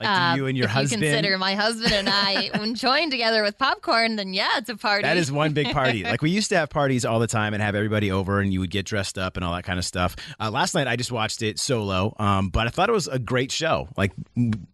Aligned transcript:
Like 0.00 0.08
Uh, 0.08 0.32
do 0.34 0.40
you 0.40 0.46
and 0.46 0.56
your 0.56 0.64
if 0.66 0.70
husband? 0.72 1.02
you 1.02 1.08
consider 1.10 1.38
my 1.38 1.54
husband 1.54 1.92
and 1.92 2.08
I 2.08 2.50
enjoying 2.62 3.10
together 3.10 3.42
with 3.42 3.58
popcorn, 3.58 4.16
then 4.16 4.32
yeah, 4.34 4.56
it's 4.56 4.68
a 4.70 4.76
party. 4.76 5.02
That 5.02 5.16
is 5.16 5.30
one 5.30 5.52
big 5.52 5.72
party. 5.72 6.02
like 6.12 6.22
we 6.22 6.30
used 6.30 6.48
to 6.50 6.56
have 6.56 6.70
parties 6.70 7.04
all 7.04 7.18
the 7.20 7.26
time 7.26 7.54
and 7.54 7.62
have 7.62 7.74
everybody 7.74 8.10
over, 8.10 8.40
and 8.40 8.52
you 8.52 8.60
would 8.60 8.70
get 8.70 8.86
dressed 8.86 9.18
up 9.18 9.36
and 9.36 9.44
all 9.44 9.54
that 9.54 9.64
kind 9.64 9.78
of 9.78 9.84
stuff. 9.84 10.16
Uh, 10.40 10.50
last 10.50 10.74
night 10.74 10.86
I 10.86 10.96
just 10.96 11.12
watched 11.12 11.42
it 11.42 11.58
solo, 11.58 12.14
um, 12.18 12.48
but 12.48 12.66
I 12.66 12.70
thought 12.70 12.88
it 12.88 12.92
was 12.92 13.08
a 13.08 13.18
great 13.18 13.52
show. 13.52 13.88
Like 13.96 14.12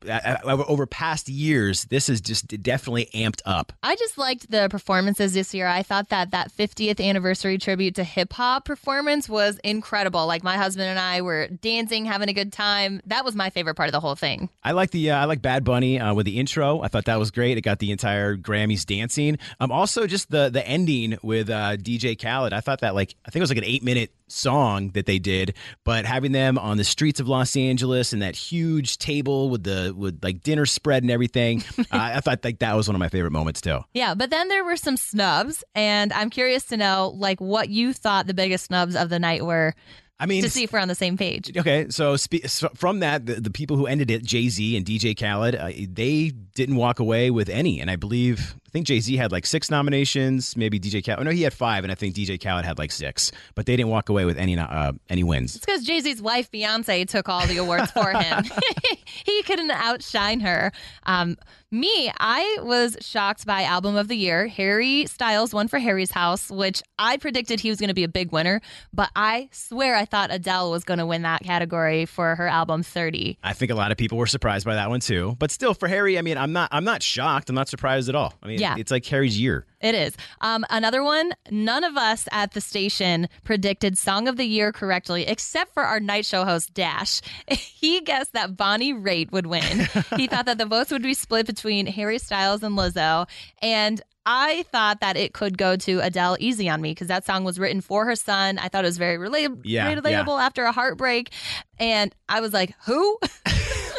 uh, 0.09 0.11
uh, 0.11 0.65
over 0.69 0.87
past 0.87 1.29
years, 1.29 1.85
this 1.87 2.09
is 2.09 2.21
just 2.21 2.47
definitely 2.63 3.09
amped 3.15 3.41
up. 3.45 3.73
I 3.83 3.97
just 3.97 4.19
liked 4.19 4.51
the 4.51 4.69
performances 4.71 5.35
this 5.35 5.53
year. 5.55 5.67
I 5.67 5.83
thought 5.83 6.11
that 6.11 6.31
that 6.31 6.53
50th 6.53 7.05
anniversary 7.05 7.59
tribute 7.59 7.95
to 7.97 8.05
hip 8.05 8.33
hop 8.33 8.65
performance 8.65 9.29
was 9.29 9.59
incredible. 9.65 10.27
Like 10.27 10.45
my 10.45 10.57
husband 10.57 10.87
and 10.89 10.99
I 10.99 11.23
were 11.23 11.49
dancing, 11.49 12.05
having 12.05 12.29
a 12.29 12.33
good 12.33 12.53
time. 12.53 13.01
That 13.07 13.25
was 13.25 13.35
my 13.35 13.51
favorite 13.51 13.75
part 13.75 13.89
of 13.89 13.93
the 13.93 14.01
whole 14.01 14.15
thing. 14.15 14.49
I 14.63 14.73
like 14.73 14.91
the 14.91 15.11
uh, 15.11 15.16
I 15.17 15.25
like 15.25 15.43
Bad 15.43 15.65
Bunny 15.65 15.99
uh, 15.99 16.15
with 16.15 16.27
the 16.27 16.39
intro. 16.39 16.81
I 16.81 16.89
thought 16.89 17.07
that 17.07 17.19
was 17.19 17.31
great. 17.31 17.59
It 17.59 17.63
got 17.63 17.79
the 17.79 17.91
entire 17.91 18.37
Grammys 18.37 18.85
dancing. 18.85 19.39
Um, 19.61 19.73
also 19.73 20.07
just 20.07 20.31
the 20.31 20.49
the 20.49 20.67
ending 20.67 21.19
with 21.23 21.51
uh, 21.51 21.77
DJ 21.77 22.21
Khaled. 22.21 22.53
I 22.53 22.61
thought 22.61 22.81
that 22.81 22.95
like 22.95 23.15
I 23.25 23.31
think 23.31 23.41
it 23.41 23.43
was 23.43 23.51
like 23.51 23.59
an 23.59 23.65
eight 23.65 23.83
minute 23.83 24.13
song 24.29 24.91
that 24.91 25.07
they 25.07 25.19
did, 25.19 25.55
but 25.85 26.05
having 26.05 26.33
them 26.33 26.59
on 26.59 26.77
the 26.77 26.85
streets 26.85 27.21
of 27.21 27.29
Los 27.29 27.57
Angeles 27.57 28.13
and 28.13 28.23
that 28.23 28.35
huge 28.35 28.99
table 28.99 29.51
with 29.51 29.65
the 29.65 29.95
with 29.97 30.23
like 30.23 30.43
dinner 30.43 30.67
spread 30.67 31.03
and 31.03 31.11
everything. 31.11 31.63
uh, 31.79 31.85
I 31.91 32.21
thought 32.21 32.45
like 32.45 32.59
that 32.61 32.77
was 32.77 32.89
one 32.89 32.95
of 32.95 33.01
my 33.01 33.09
favorite 33.09 33.33
moments 33.33 33.61
too. 33.61 33.81
Yeah, 33.95 34.15
but 34.15 34.31
then 34.31 34.49
there 34.49 34.65
were 34.65 34.77
some 34.77 34.97
snubs, 34.97 35.65
and 35.75 36.13
I'm 36.13 36.31
curious 36.31 36.65
to 36.67 36.77
know 36.77 37.13
like 37.17 37.41
what 37.41 37.69
you 37.69 37.93
thought 37.93 38.27
the 38.27 38.35
biggest 38.35 38.67
snubs 38.67 38.97
of 38.97 39.09
the 39.09 39.19
night 39.19 39.45
were 39.45 39.75
I 40.19 40.27
mean, 40.27 40.43
to 40.43 40.51
see 40.51 40.65
if 40.65 40.73
we're 40.73 40.79
on 40.79 40.89
the 40.89 40.95
same 40.95 41.17
page. 41.17 41.55
Okay, 41.57 41.89
so, 41.91 42.17
spe- 42.17 42.47
so 42.47 42.69
from 42.75 43.01
that, 43.01 43.27
the, 43.27 43.35
the 43.35 43.51
people 43.51 43.77
who 43.77 43.87
ended 43.87 44.11
it, 44.11 44.25
Jay 44.25 44.49
Z 44.49 44.77
and 44.77 44.87
DJ 44.87 45.19
Khaled, 45.19 45.55
uh, 45.55 45.69
they 45.89 46.31
didn't 46.55 46.77
walk 46.77 47.01
away 47.01 47.31
with 47.31 47.49
any, 47.49 47.81
and 47.81 47.91
I 47.91 47.97
believe 47.97 48.57
think 48.77 48.87
Jay 48.87 49.01
Z 49.01 49.17
had 49.17 49.33
like 49.33 49.47
six 49.47 49.71
nominations, 49.71 50.55
maybe 50.55 50.79
DJ 50.79 51.03
Khaled. 51.03 51.21
Oh, 51.21 51.23
No, 51.23 51.31
he 51.31 51.43
had 51.43 51.55
five, 51.55 51.83
and 51.83 51.91
I 51.91 51.95
think 51.95 52.15
DJ 52.15 52.39
Khaled 52.39 52.67
had 52.67 52.79
like 52.79 52.93
six, 52.93 53.33
but 53.55 53.65
they 53.65 53.75
didn't 53.75 53.89
walk 53.89 54.11
away 54.11 54.27
with 54.27 54.37
any 54.37 54.59
uh, 54.59 54.93
any 55.09 55.25
wins. 55.25 55.57
It's 55.57 55.65
because 55.65 55.83
Jay 55.83 56.01
Z's 56.01 56.21
wife, 56.21 56.51
Beyonce, 56.51 57.09
took 57.09 57.27
all 57.27 57.47
the 57.47 57.57
awards 57.57 57.91
for 57.91 58.11
him. 58.11 58.45
he 59.25 59.43
couldn't 59.45 59.71
outshine 59.71 60.41
her. 60.41 60.73
Um, 61.05 61.39
me, 61.73 62.13
I 62.21 62.59
was 62.63 62.97
shocked 63.01 63.45
by 63.45 63.65
Album 63.65 63.97
of 63.97 64.07
the 64.07 64.17
Year. 64.17 64.47
Harry 64.47 65.05
Styles 65.07 65.53
won 65.53 65.67
for 65.67 65.81
Harry's 65.81 66.13
House, 66.13 66.49
which 66.49 66.81
I 66.99 67.17
predicted 67.17 67.59
he 67.59 67.71
was 67.71 67.81
going 67.81 67.89
to 67.89 67.95
be 67.95 68.05
a 68.05 68.09
big 68.09 68.31
winner, 68.31 68.61
but 68.93 69.11
I 69.17 69.49
swear 69.51 69.97
I 69.97 70.05
thought 70.05 70.33
Adele 70.33 70.71
was 70.71 70.85
going 70.85 70.99
to 70.99 71.07
win 71.07 71.23
that 71.23 71.43
category 71.43 72.07
for 72.07 72.37
her 72.37 72.47
album 72.47 72.85
30. 72.85 73.39
I 73.43 73.53
think 73.53 73.73
a 73.73 73.75
lot 73.75 73.91
of 73.91 73.97
people 73.97 74.17
were 74.17 74.29
surprised 74.29 74.65
by 74.65 74.77
that 74.77 74.89
one 74.91 75.01
too, 75.01 75.35
but 75.41 75.51
still, 75.51 75.75
for 75.75 75.89
Harry, 75.89 76.19
I 76.19 76.23
mean, 76.23 76.39
I'm 76.39 76.53
not 76.53 76.69
I'm 76.71 76.85
not 76.85 77.03
shocked. 77.03 77.51
I'm 77.51 77.57
not 77.57 77.69
surprised 77.69 78.09
at 78.09 78.15
all. 78.15 78.35
I 78.43 78.47
mean, 78.47 78.61
Yeah. 78.67 78.77
it's 78.79 78.91
like 78.91 79.05
Harry's 79.07 79.41
year. 79.41 79.65
It 79.81 79.95
is. 79.95 80.17
Um, 80.41 80.65
another 80.71 81.03
one, 81.03 81.33
none 81.51 81.85
of 81.85 81.97
us 81.97 82.27
at 82.33 82.53
the 82.53 82.61
station 82.61 83.29
predicted 83.45 83.97
Song 83.99 84.27
of 84.27 84.37
the 84.37 84.45
Year 84.47 84.73
correctly, 84.73 85.27
except 85.27 85.75
for 85.75 85.83
our 85.85 86.01
night 86.01 86.25
show 86.27 86.45
host, 86.45 86.75
Dash. 86.75 87.21
He 87.77 88.01
guessed 88.01 88.33
that 88.33 88.57
Bonnie 88.57 88.93
Raitt 88.95 89.31
would 89.33 89.47
win. 89.47 89.87
he 90.17 90.27
thought 90.31 90.47
that 90.47 90.59
the 90.59 90.67
votes 90.67 90.91
would 90.91 91.03
be 91.03 91.15
split 91.15 91.47
between 91.47 91.87
Harry 91.87 92.19
Styles 92.19 92.63
and 92.65 92.77
Lizzo. 92.77 93.29
And 93.63 94.03
I 94.29 94.65
thought 94.73 95.01
that 95.03 95.17
it 95.17 95.33
could 95.35 95.57
go 95.57 95.77
to 95.77 96.01
Adele 96.01 96.37
Easy 96.41 96.69
on 96.69 96.81
Me 96.81 96.91
because 96.91 97.07
that 97.07 97.25
song 97.25 97.45
was 97.45 97.61
written 97.61 97.81
for 97.81 98.05
her 98.07 98.17
son. 98.17 98.59
I 98.59 98.67
thought 98.69 98.85
it 98.85 98.89
was 98.89 98.99
very 98.99 99.19
Yeah, 99.63 99.95
relatable 99.95 100.41
after 100.41 100.65
a 100.65 100.73
heartbreak. 100.73 101.31
And 101.79 102.13
I 102.29 102.41
was 102.41 102.53
like, 102.53 102.75
who? 102.87 103.19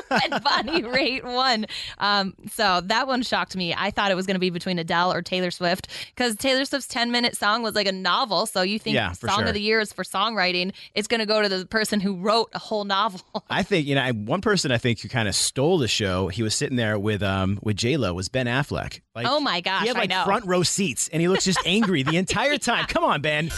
and 0.31 0.43
Bonnie 0.43 0.83
Raitt 0.83 1.23
won. 1.23 1.65
Um, 1.99 2.33
so 2.51 2.81
that 2.85 3.07
one 3.07 3.21
shocked 3.23 3.55
me. 3.55 3.73
I 3.77 3.91
thought 3.91 4.11
it 4.11 4.15
was 4.15 4.25
going 4.25 4.35
to 4.35 4.39
be 4.39 4.49
between 4.49 4.79
Adele 4.79 5.13
or 5.13 5.21
Taylor 5.21 5.51
Swift 5.51 5.87
because 6.15 6.35
Taylor 6.35 6.65
Swift's 6.65 6.87
10 6.87 7.11
minute 7.11 7.35
song 7.35 7.63
was 7.63 7.75
like 7.75 7.87
a 7.87 7.91
novel. 7.91 8.45
So 8.45 8.61
you 8.61 8.79
think 8.79 8.95
Yeah, 8.95 9.11
Song 9.11 9.39
sure. 9.39 9.47
of 9.47 9.53
the 9.53 9.61
Year 9.61 9.79
is 9.79 9.91
for 9.93 10.03
songwriting. 10.03 10.71
It's 10.95 11.07
going 11.07 11.19
to 11.19 11.25
go 11.25 11.41
to 11.41 11.49
the 11.49 11.65
person 11.65 11.99
who 11.99 12.15
wrote 12.15 12.49
a 12.53 12.59
whole 12.59 12.85
novel. 12.85 13.21
I 13.49 13.63
think 13.63 13.87
you 13.87 13.95
know 13.95 14.07
one 14.11 14.41
person 14.41 14.71
I 14.71 14.77
think 14.77 14.99
who 15.01 15.09
kind 15.09 15.27
of 15.27 15.35
stole 15.35 15.77
the 15.77 15.87
show. 15.87 16.27
He 16.27 16.43
was 16.43 16.55
sitting 16.55 16.77
there 16.77 16.97
with 16.99 17.21
um 17.23 17.59
with 17.61 17.75
J 17.77 17.97
Lo 17.97 18.13
was 18.13 18.29
Ben 18.29 18.45
Affleck. 18.45 19.01
Like, 19.15 19.27
Oh 19.29 19.39
my 19.39 19.61
gosh, 19.61 19.81
he 19.83 19.87
had 19.89 19.97
like 19.97 20.11
front 20.25 20.45
row 20.45 20.63
seats, 20.63 21.09
and 21.11 21.21
he 21.21 21.27
looks 21.27 21.43
just 21.45 21.59
angry 21.65 22.03
the 22.03 22.17
entire 22.17 22.57
time. 22.57 22.85
Come 22.85 23.03
on, 23.03 23.21
Ben. 23.21 23.49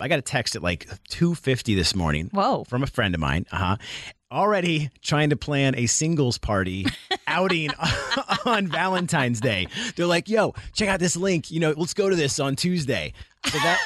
I 0.00 0.06
got 0.08 0.18
a 0.18 0.22
text 0.22 0.54
at 0.56 0.62
like 0.62 0.86
two 1.08 1.34
fifty 1.34 1.74
this 1.74 1.94
morning. 1.94 2.30
Whoa. 2.32 2.64
from 2.64 2.82
a 2.82 2.86
friend 2.86 3.14
of 3.14 3.20
mine. 3.20 3.46
Uh 3.50 3.56
huh. 3.56 3.76
Already 4.30 4.90
trying 5.00 5.30
to 5.30 5.36
plan 5.36 5.74
a 5.74 5.86
singles 5.86 6.36
party 6.36 6.86
outing 7.26 7.70
on 8.44 8.66
Valentine's 8.66 9.40
Day. 9.40 9.68
They're 9.96 10.06
like, 10.06 10.28
"Yo, 10.28 10.54
check 10.74 10.88
out 10.88 11.00
this 11.00 11.16
link. 11.16 11.50
You 11.50 11.60
know, 11.60 11.74
let's 11.76 11.94
go 11.94 12.10
to 12.10 12.16
this 12.16 12.38
on 12.38 12.54
Tuesday." 12.54 13.14
So 13.46 13.58
that, 13.58 13.80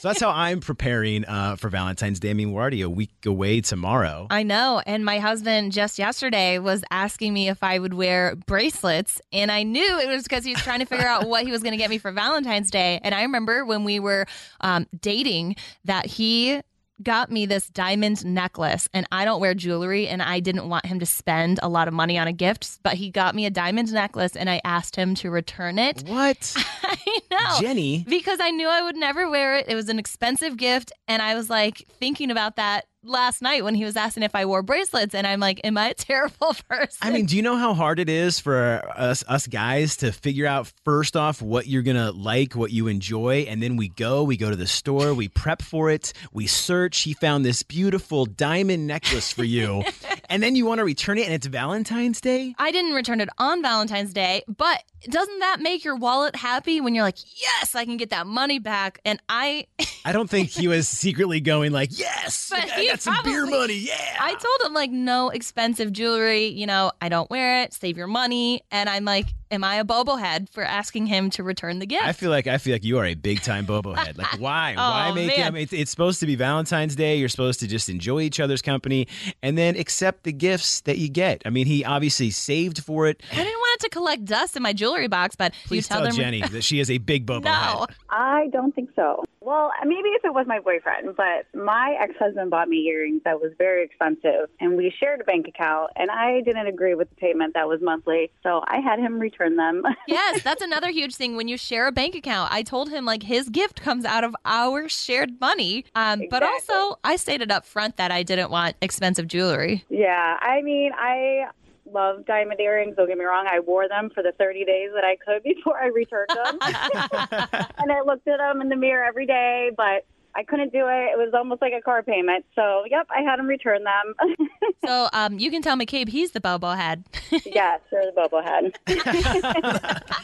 so 0.00 0.08
that's 0.08 0.20
how 0.20 0.30
I'm 0.30 0.60
preparing 0.60 1.24
uh, 1.24 1.56
for 1.56 1.70
Valentine's 1.70 2.20
Day. 2.20 2.30
I 2.30 2.34
mean, 2.34 2.52
we're 2.52 2.60
already 2.60 2.82
a 2.82 2.90
week 2.90 3.10
away 3.24 3.60
tomorrow. 3.60 4.26
I 4.28 4.42
know. 4.42 4.82
And 4.86 5.04
my 5.04 5.18
husband 5.18 5.72
just 5.72 5.98
yesterday 5.98 6.58
was 6.58 6.84
asking 6.90 7.32
me 7.32 7.48
if 7.48 7.62
I 7.62 7.78
would 7.78 7.94
wear 7.94 8.36
bracelets. 8.36 9.20
And 9.32 9.50
I 9.50 9.62
knew 9.62 9.98
it 10.00 10.08
was 10.08 10.24
because 10.24 10.44
he 10.44 10.52
was 10.52 10.62
trying 10.62 10.80
to 10.80 10.84
figure 10.84 11.06
out 11.06 11.26
what 11.26 11.44
he 11.44 11.50
was 11.50 11.62
going 11.62 11.72
to 11.72 11.78
get 11.78 11.88
me 11.90 11.98
for 11.98 12.12
Valentine's 12.12 12.70
Day. 12.70 13.00
And 13.02 13.14
I 13.14 13.22
remember 13.22 13.64
when 13.64 13.84
we 13.84 14.00
were 14.00 14.26
um, 14.60 14.86
dating 15.00 15.56
that 15.84 16.04
he 16.06 16.60
got 17.02 17.30
me 17.30 17.46
this 17.46 17.68
diamond 17.68 18.24
necklace 18.24 18.88
and 18.92 19.06
I 19.12 19.24
don't 19.24 19.40
wear 19.40 19.54
jewelry 19.54 20.08
and 20.08 20.22
I 20.22 20.40
didn't 20.40 20.68
want 20.68 20.86
him 20.86 20.98
to 21.00 21.06
spend 21.06 21.60
a 21.62 21.68
lot 21.68 21.88
of 21.88 21.94
money 21.94 22.18
on 22.18 22.26
a 22.26 22.32
gift, 22.32 22.80
but 22.82 22.94
he 22.94 23.10
got 23.10 23.34
me 23.34 23.46
a 23.46 23.50
diamond 23.50 23.92
necklace 23.92 24.36
and 24.36 24.50
I 24.50 24.60
asked 24.64 24.96
him 24.96 25.14
to 25.16 25.30
return 25.30 25.78
it. 25.78 26.02
What, 26.06 26.54
I 26.82 27.20
know. 27.30 27.60
Jenny? 27.60 28.04
Because 28.08 28.40
I 28.40 28.50
knew 28.50 28.68
I 28.68 28.82
would 28.82 28.96
never 28.96 29.30
wear 29.30 29.56
it. 29.56 29.66
It 29.68 29.74
was 29.74 29.88
an 29.88 29.98
expensive 29.98 30.56
gift. 30.56 30.92
And 31.06 31.22
I 31.22 31.34
was 31.34 31.48
like 31.48 31.86
thinking 31.98 32.30
about 32.30 32.56
that 32.56 32.86
last 33.08 33.42
night 33.42 33.64
when 33.64 33.74
he 33.74 33.84
was 33.84 33.96
asking 33.96 34.22
if 34.22 34.34
I 34.34 34.44
wore 34.44 34.62
bracelets. 34.62 35.14
And 35.14 35.26
I'm 35.26 35.40
like, 35.40 35.60
am 35.64 35.76
I 35.78 35.88
a 35.90 35.94
terrible 35.94 36.54
person? 36.68 36.98
I 37.00 37.10
mean, 37.10 37.26
do 37.26 37.36
you 37.36 37.42
know 37.42 37.56
how 37.56 37.74
hard 37.74 37.98
it 37.98 38.08
is 38.08 38.40
for 38.40 38.82
us 38.94 39.24
us 39.26 39.46
guys 39.46 39.96
to 39.98 40.12
figure 40.12 40.46
out 40.46 40.72
first 40.84 41.16
off 41.16 41.42
what 41.42 41.66
you're 41.66 41.82
gonna 41.82 42.12
like, 42.12 42.54
what 42.54 42.72
you 42.72 42.86
enjoy, 42.88 43.46
and 43.48 43.62
then 43.62 43.76
we 43.76 43.88
go, 43.88 44.22
we 44.22 44.36
go 44.36 44.50
to 44.50 44.56
the 44.56 44.66
store, 44.66 45.14
we 45.14 45.28
prep 45.28 45.62
for 45.62 45.90
it, 45.90 46.12
we 46.32 46.46
search. 46.46 47.02
He 47.02 47.14
found 47.14 47.44
this 47.44 47.62
beautiful 47.62 48.26
diamond 48.26 48.86
necklace 48.86 49.32
for 49.32 49.44
you, 49.44 49.84
and 50.28 50.42
then 50.42 50.54
you 50.54 50.66
want 50.66 50.78
to 50.78 50.84
return 50.84 51.18
it, 51.18 51.24
and 51.24 51.34
it's 51.34 51.46
Valentine's 51.46 52.20
Day. 52.20 52.54
I 52.58 52.70
didn't 52.70 52.92
return 52.92 53.20
it 53.20 53.28
on 53.38 53.62
Valentine's 53.62 54.12
Day, 54.12 54.42
but 54.48 54.82
doesn't 55.02 55.38
that 55.38 55.60
make 55.60 55.84
your 55.84 55.96
wallet 55.96 56.36
happy 56.36 56.80
when 56.80 56.94
you're 56.94 57.04
like, 57.04 57.18
yes, 57.40 57.74
I 57.74 57.84
can 57.84 57.96
get 57.96 58.10
that 58.10 58.26
money 58.26 58.58
back? 58.58 59.00
And 59.04 59.20
I, 59.28 59.66
I 60.04 60.12
don't 60.12 60.28
think 60.28 60.50
he 60.50 60.68
was 60.68 60.88
secretly 60.88 61.40
going 61.40 61.72
like, 61.72 61.90
"Yes, 61.98 62.48
But 62.50 62.70
I 62.72 62.86
got 62.86 63.00
some 63.00 63.16
beer 63.24 63.46
money." 63.46 63.74
Yeah, 63.74 64.16
I 64.20 64.34
told 64.34 64.68
him 64.70 64.74
like, 64.74 64.90
no 64.90 65.28
expensive 65.30 65.92
jewelry. 65.92 66.46
You 66.46 66.66
know, 66.66 66.92
I 67.00 67.08
don't 67.08 67.30
wear 67.30 67.62
it. 67.62 67.74
Save 67.74 67.96
your 67.96 68.06
money. 68.06 68.62
And 68.70 68.88
I'm 68.88 69.04
like, 69.04 69.26
am 69.50 69.64
I 69.64 69.76
a 69.76 69.84
bobblehead 69.84 70.50
for 70.50 70.62
asking 70.62 71.06
him 71.06 71.30
to 71.30 71.42
return 71.42 71.78
the 71.78 71.86
gift? 71.86 72.04
I 72.04 72.12
feel 72.12 72.30
like 72.30 72.46
I 72.46 72.58
feel 72.58 72.74
like 72.74 72.84
you 72.84 72.98
are 72.98 73.04
a 73.04 73.14
big 73.14 73.42
time 73.42 73.66
bobo 73.66 73.94
head. 73.94 74.16
Like 74.18 74.26
why? 74.38 74.74
why 74.74 75.08
Oh, 75.10 75.14
make 75.14 75.38
it? 75.38 75.46
I 75.46 75.50
mean, 75.50 75.62
it's, 75.62 75.72
it's 75.72 75.90
supposed 75.90 76.20
to 76.20 76.26
be 76.26 76.36
Valentine's 76.36 76.96
Day. 76.96 77.16
You're 77.16 77.28
supposed 77.28 77.60
to 77.60 77.66
just 77.66 77.88
enjoy 77.88 78.20
each 78.22 78.40
other's 78.40 78.62
company 78.62 79.08
and 79.42 79.56
then 79.58 79.76
accept 79.76 80.24
the 80.24 80.32
gifts 80.32 80.80
that 80.82 80.98
you 80.98 81.08
get. 81.08 81.42
I 81.44 81.50
mean, 81.50 81.66
he 81.66 81.84
obviously 81.84 82.30
saved 82.30 82.82
for 82.82 83.06
it. 83.06 83.22
I 83.32 83.36
didn't 83.36 83.52
want 83.58 83.67
it 83.78 83.84
to 83.84 83.88
collect 83.88 84.24
dust 84.24 84.56
in 84.56 84.62
my 84.62 84.72
jewelry 84.72 85.08
box, 85.08 85.36
but 85.36 85.52
Please 85.66 85.76
you 85.76 85.82
tell, 85.82 85.98
tell 85.98 86.08
them 86.08 86.16
Jenny 86.16 86.42
that 86.42 86.64
she 86.64 86.80
is 86.80 86.90
a 86.90 86.98
big 86.98 87.26
bobo 87.26 87.48
no. 87.48 87.52
head. 87.52 87.96
I 88.10 88.48
don't 88.52 88.74
think 88.74 88.90
so. 88.96 89.24
Well, 89.40 89.70
maybe 89.84 90.08
if 90.10 90.24
it 90.24 90.34
was 90.34 90.46
my 90.46 90.60
boyfriend, 90.60 91.16
but 91.16 91.46
my 91.54 91.96
ex 92.00 92.14
husband 92.18 92.50
bought 92.50 92.68
me 92.68 92.86
earrings 92.88 93.22
that 93.24 93.40
was 93.40 93.52
very 93.56 93.84
expensive, 93.84 94.48
and 94.60 94.76
we 94.76 94.92
shared 94.98 95.20
a 95.20 95.24
bank 95.24 95.46
account, 95.48 95.90
and 95.96 96.10
I 96.10 96.40
didn't 96.42 96.66
agree 96.66 96.94
with 96.94 97.08
the 97.08 97.16
payment 97.16 97.54
that 97.54 97.68
was 97.68 97.80
monthly, 97.80 98.30
so 98.42 98.62
I 98.66 98.80
had 98.80 98.98
him 98.98 99.18
return 99.18 99.56
them. 99.56 99.84
yes, 100.08 100.42
that's 100.42 100.62
another 100.62 100.90
huge 100.90 101.14
thing 101.14 101.36
when 101.36 101.48
you 101.48 101.56
share 101.56 101.86
a 101.86 101.92
bank 101.92 102.14
account. 102.14 102.52
I 102.52 102.62
told 102.62 102.90
him 102.90 103.04
like 103.04 103.22
his 103.22 103.48
gift 103.48 103.80
comes 103.80 104.04
out 104.04 104.24
of 104.24 104.36
our 104.44 104.88
shared 104.88 105.40
money. 105.40 105.84
Um, 105.94 106.24
but 106.30 106.42
also 106.42 106.98
I 107.04 107.16
stated 107.16 107.50
up 107.50 107.64
front 107.64 107.96
that 107.96 108.10
I 108.10 108.22
didn't 108.22 108.50
want 108.50 108.76
expensive 108.80 109.28
jewelry. 109.28 109.84
yeah, 109.88 110.36
I 110.40 110.62
mean, 110.62 110.92
I 110.94 111.46
love 111.92 112.24
diamond 112.26 112.60
earrings. 112.60 112.96
Don't 112.96 113.08
get 113.08 113.18
me 113.18 113.24
wrong. 113.24 113.46
I 113.50 113.60
wore 113.60 113.88
them 113.88 114.10
for 114.14 114.22
the 114.22 114.32
30 114.32 114.64
days 114.64 114.90
that 114.94 115.04
I 115.04 115.16
could 115.16 115.42
before 115.54 115.78
I 115.78 115.86
returned 115.86 116.30
them. 116.30 116.58
and 117.78 117.92
I 117.92 118.02
looked 118.04 118.28
at 118.28 118.38
them 118.38 118.60
in 118.60 118.68
the 118.68 118.76
mirror 118.76 119.04
every 119.04 119.26
day, 119.26 119.70
but 119.76 120.04
I 120.38 120.44
couldn't 120.44 120.72
do 120.72 120.86
it. 120.86 121.10
It 121.10 121.18
was 121.18 121.32
almost 121.34 121.60
like 121.60 121.72
a 121.76 121.82
car 121.82 122.04
payment. 122.04 122.44
So, 122.54 122.84
yep, 122.88 123.08
I 123.10 123.22
had 123.22 123.40
him 123.40 123.48
return 123.48 123.82
them. 123.82 124.48
so, 124.86 125.08
um, 125.12 125.36
you 125.40 125.50
can 125.50 125.62
tell 125.62 125.76
McCabe 125.76 126.08
he's 126.08 126.30
the 126.30 126.40
Bobo 126.40 126.70
head. 126.70 127.02
yes, 127.44 127.80
they're 127.90 128.06
the 128.06 128.12
Bobo 128.14 128.40
head. 128.40 128.78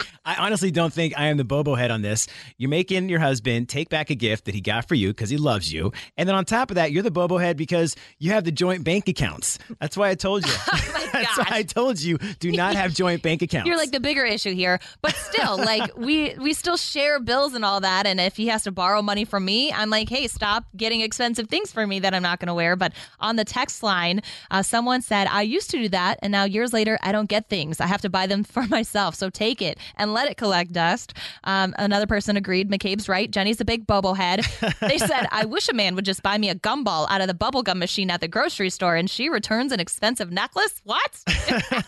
I 0.25 0.37
honestly 0.37 0.71
don't 0.71 0.93
think 0.93 1.19
I 1.19 1.27
am 1.27 1.37
the 1.37 1.45
Bobo 1.45 1.75
head 1.75 1.91
on 1.91 2.03
this. 2.03 2.29
You're 2.59 2.71
making 2.71 3.09
your 3.09 3.19
husband 3.19 3.69
take 3.69 3.89
back 3.89 4.09
a 4.09 4.15
gift 4.15 4.45
that 4.45 4.55
he 4.55 4.61
got 4.61 4.87
for 4.87 4.95
you 4.95 5.09
because 5.09 5.31
he 5.31 5.37
loves 5.37 5.73
you. 5.73 5.93
And 6.17 6.29
then 6.29 6.37
on 6.37 6.45
top 6.45 6.71
of 6.71 6.77
that, 6.77 6.93
you're 6.93 7.03
the 7.03 7.11
Bobo 7.11 7.37
head 7.37 7.57
because 7.57 7.97
you 8.21 8.31
have 8.31 8.45
the 8.45 8.53
joint 8.53 8.85
bank 8.85 9.09
accounts. 9.09 9.59
That's 9.81 9.97
why 9.97 10.11
I 10.11 10.15
told 10.15 10.47
you. 10.47 10.53
oh 10.73 11.09
That's 11.13 11.39
why 11.39 11.47
I 11.51 11.63
told 11.63 12.01
you 12.01 12.19
do 12.39 12.53
not 12.53 12.75
have 12.75 12.95
joint 12.95 13.23
bank 13.23 13.43
accounts. 13.43 13.67
You're 13.67 13.77
like 13.77 13.93
the 13.93 14.01
bigger 14.01 14.25
issue 14.25 14.55
here. 14.55 14.81
But 15.03 15.15
still, 15.15 15.57
like 15.59 15.97
we 15.97 16.35
we 16.39 16.55
still 16.55 16.77
share 16.77 17.21
bills 17.21 17.55
and 17.55 17.65
all 17.65 17.81
that. 17.81 18.07
And 18.07 18.21
if 18.21 18.37
he 18.37 18.47
has 18.49 18.65
to 18.65 18.73
borrow 18.73 19.03
money 19.03 19.25
from 19.25 19.45
me, 19.45 19.73
I'm 19.73 19.91
like, 19.91 20.04
hey, 20.09 20.27
stop 20.29 20.65
getting 20.77 21.01
expensive 21.01 21.49
things 21.49 21.73
for 21.73 21.87
me 21.87 22.01
that 22.01 22.15
I'm 22.15 22.23
not 22.23 22.41
going 22.41 22.49
to 22.49 22.55
wear. 22.55 22.77
But 22.77 22.93
on 23.21 23.37
the 23.37 23.45
text 23.45 23.83
line, 23.83 24.23
uh, 24.51 24.63
someone 24.63 25.03
said, 25.03 25.27
I 25.29 25.43
used 25.43 25.71
to 25.71 25.79
do 25.79 25.89
that. 25.91 26.19
And 26.23 26.33
now 26.33 26.45
years 26.45 26.73
later, 26.73 26.99
I 27.03 27.13
don't 27.13 27.29
get 27.29 27.49
things. 27.49 27.81
I 27.81 27.87
have 27.87 28.01
to 28.03 28.11
buy 28.11 28.27
them 28.27 28.45
for 28.55 28.65
myself. 28.65 29.15
So 29.15 29.31
take 29.31 29.63
it 29.63 29.79
and 29.97 30.13
let 30.13 30.31
it 30.31 30.37
collect 30.37 30.73
dust. 30.73 31.15
Um, 31.45 31.75
another 31.79 32.07
person 32.07 32.37
agreed. 32.37 32.71
McCabe's 32.71 33.09
right. 33.09 33.31
Jenny's 33.31 33.61
a 33.61 33.65
big 33.65 33.87
bubble 33.87 34.15
head. 34.15 34.45
They 34.81 34.99
said, 34.99 35.27
I 35.31 35.45
wish 35.45 35.69
a 35.69 35.73
man 35.73 35.95
would 35.95 36.05
just 36.05 36.23
buy 36.23 36.37
me 36.37 36.51
a 36.51 36.55
gumball 36.55 37.07
out 37.09 37.21
of 37.21 37.29
the 37.29 37.35
bubblegum 37.35 37.77
machine 37.77 38.11
at 38.11 38.21
the 38.21 38.29
grocery 38.29 38.71
store. 38.71 38.97
And 38.97 39.09
she 39.09 39.29
returns 39.29 39.73
an 39.73 39.81
expensive 39.81 40.31
necklace. 40.31 40.81
What? 40.85 41.23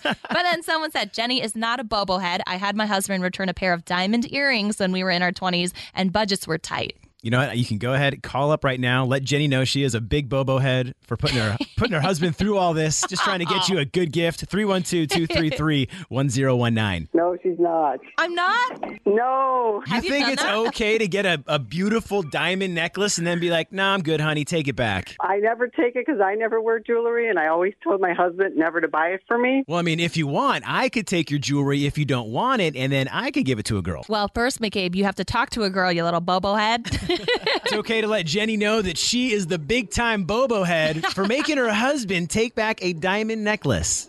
but 0.02 0.16
then 0.32 0.62
someone 0.62 0.90
said, 0.90 1.12
Jenny 1.12 1.42
is 1.42 1.54
not 1.54 1.78
a 1.78 1.84
bobblehead. 1.84 2.40
I 2.46 2.56
had 2.56 2.76
my 2.76 2.86
husband 2.86 3.22
return 3.22 3.48
a 3.48 3.54
pair 3.54 3.72
of 3.72 3.84
diamond 3.84 4.32
earrings 4.32 4.78
when 4.78 4.92
we 4.92 5.04
were 5.04 5.10
in 5.10 5.22
our 5.22 5.32
20s 5.32 5.72
and 5.94 6.12
budgets 6.12 6.46
were 6.46 6.58
tight. 6.58 6.96
You 7.26 7.30
know 7.30 7.40
what? 7.40 7.58
You 7.58 7.64
can 7.64 7.78
go 7.78 7.92
ahead, 7.92 8.22
call 8.22 8.52
up 8.52 8.62
right 8.62 8.78
now. 8.78 9.04
Let 9.04 9.24
Jenny 9.24 9.48
know 9.48 9.64
she 9.64 9.82
is 9.82 9.96
a 9.96 10.00
big 10.00 10.28
bobo 10.28 10.58
head 10.58 10.94
for 11.02 11.16
putting 11.16 11.38
her 11.38 11.56
putting 11.76 11.94
her 11.94 12.00
husband 12.00 12.36
through 12.36 12.56
all 12.56 12.72
this. 12.72 13.02
Just 13.08 13.24
trying 13.24 13.40
to 13.40 13.44
get 13.44 13.68
you 13.68 13.78
a 13.78 13.84
good 13.84 14.12
gift. 14.12 14.48
312-233-1019. 14.48 17.08
No, 17.14 17.36
she's 17.42 17.58
not. 17.58 17.98
I'm 18.18 18.32
not. 18.32 18.80
No. 19.04 19.82
You 19.88 19.92
Have 19.92 20.04
think 20.04 20.26
done 20.26 20.32
it's 20.34 20.42
that? 20.44 20.54
okay 20.68 20.98
to 20.98 21.08
get 21.08 21.26
a, 21.26 21.42
a 21.48 21.58
beautiful 21.58 22.22
diamond 22.22 22.76
necklace 22.76 23.18
and 23.18 23.26
then 23.26 23.40
be 23.40 23.50
like, 23.50 23.72
"Nah, 23.72 23.94
I'm 23.94 24.02
good, 24.02 24.20
honey. 24.20 24.44
Take 24.44 24.68
it 24.68 24.76
back." 24.76 25.16
I 25.18 25.38
never 25.38 25.66
take 25.66 25.96
it 25.96 26.06
because 26.06 26.20
I 26.20 26.36
never 26.36 26.60
wear 26.60 26.78
jewelry, 26.78 27.28
and 27.28 27.40
I 27.40 27.48
always 27.48 27.74
told 27.82 28.00
my 28.00 28.12
husband 28.12 28.56
never 28.56 28.80
to 28.80 28.86
buy 28.86 29.08
it 29.08 29.22
for 29.26 29.36
me. 29.36 29.64
Well, 29.66 29.80
I 29.80 29.82
mean, 29.82 29.98
if 29.98 30.16
you 30.16 30.28
want, 30.28 30.62
I 30.64 30.88
could 30.88 31.08
take 31.08 31.32
your 31.32 31.40
jewelry 31.40 31.86
if 31.86 31.98
you 31.98 32.04
don't 32.04 32.30
want 32.30 32.62
it, 32.62 32.76
and 32.76 32.92
then 32.92 33.08
I 33.08 33.32
could 33.32 33.46
give 33.46 33.58
it 33.58 33.66
to 33.66 33.78
a 33.78 33.82
girl. 33.82 34.04
Well, 34.08 34.30
first, 34.32 34.60
McCabe, 34.60 34.94
you 34.94 35.02
have 35.02 35.16
to 35.16 35.24
talk 35.24 35.50
to 35.50 35.64
a 35.64 35.70
girl, 35.70 35.90
you 35.90 36.04
little 36.04 36.20
bobo 36.20 36.54
head. 36.54 36.86
It's 37.18 37.72
okay 37.72 38.00
to 38.00 38.06
let 38.06 38.26
Jenny 38.26 38.56
know 38.56 38.80
that 38.82 38.98
she 38.98 39.32
is 39.32 39.46
the 39.46 39.58
big 39.58 39.90
time 39.90 40.24
bobo 40.24 40.62
head 40.64 41.04
for 41.06 41.24
making 41.26 41.56
her 41.58 41.72
husband 41.72 42.30
take 42.30 42.54
back 42.54 42.82
a 42.82 42.92
diamond 42.92 43.44
necklace. 43.44 44.08